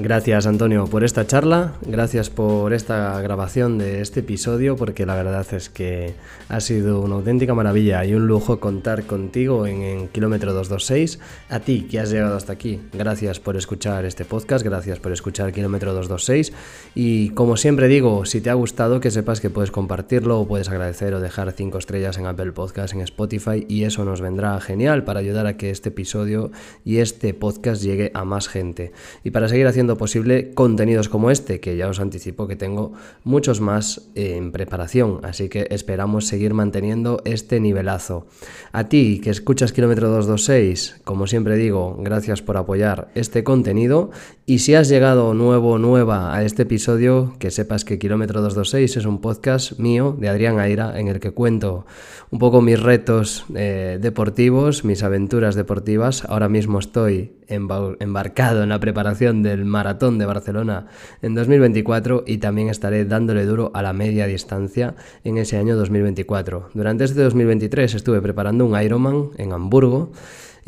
[0.00, 5.44] Gracias Antonio por esta charla, gracias por esta grabación de este episodio, porque la verdad
[5.52, 6.14] es que
[6.48, 11.18] ha sido una auténtica maravilla y un lujo contar contigo en, Kilómetro 226.
[11.48, 15.52] A ti que has llegado hasta aquí, gracias por escuchar este podcast, gracias por escuchar
[15.52, 16.52] Kilómetro 226
[16.94, 20.68] y como siempre digo, si te ha gustado que sepas que puedes compartirlo o puedes
[20.68, 25.02] agradecer o dejar 5 estrellas en Apple Podcast, en Spotify y eso nos vendrá genial
[25.02, 26.52] para ayudar a que este episodio
[26.84, 28.92] y este podcast llegue a más gente.
[29.24, 32.92] Y para seguir haciendo posible contenidos como este, que ya os anticipo que tengo
[33.24, 38.26] muchos más en preparación, así que esperamos seguir manteniendo este nivelazo.
[38.72, 44.10] A ti que escuchas Kilómetro 226, como siempre digo, gracias por apoyar este contenido
[44.44, 48.96] y si has llegado nuevo o nueva a este episodio, que sepas que Kilómetro 226
[48.98, 51.86] es un podcast mío de Adrián Aira en el que cuento
[52.30, 56.24] un poco mis retos eh, deportivos, mis aventuras deportivas.
[56.26, 60.86] Ahora mismo estoy emba- embarcado en la preparación del maratón de Barcelona
[61.22, 66.70] en 2024 y también estaré dándole duro a la media distancia en ese año 2024.
[66.74, 70.10] Durante este 2023 estuve preparando un Ironman en Hamburgo.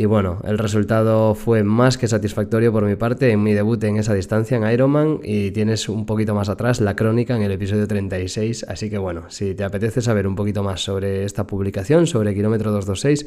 [0.00, 3.98] Y bueno, el resultado fue más que satisfactorio por mi parte en mi debut en
[3.98, 7.86] esa distancia en Ironman y tienes un poquito más atrás la crónica en el episodio
[7.86, 12.34] 36, así que bueno, si te apetece saber un poquito más sobre esta publicación, sobre
[12.34, 13.26] Kilómetro 226,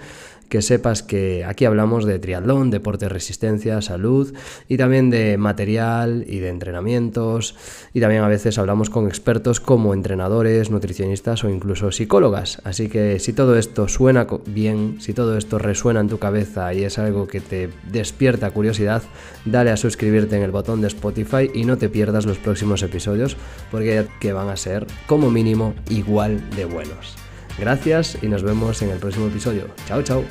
[0.49, 4.33] que sepas que aquí hablamos de triatlón, deporte, resistencia, salud
[4.67, 7.55] y también de material y de entrenamientos.
[7.93, 13.19] Y también a veces hablamos con expertos como entrenadores, nutricionistas o incluso psicólogas, así que
[13.19, 17.27] si todo esto suena bien, si todo esto resuena en tu cabeza y es algo
[17.27, 19.01] que te despierta curiosidad,
[19.43, 23.35] dale a suscribirte en el botón de Spotify y no te pierdas los próximos episodios
[23.71, 27.15] porque que van a ser como mínimo igual de buenos.
[27.59, 29.67] Gracias y nos vemos en el próximo episodio.
[29.87, 30.23] Chao, chao.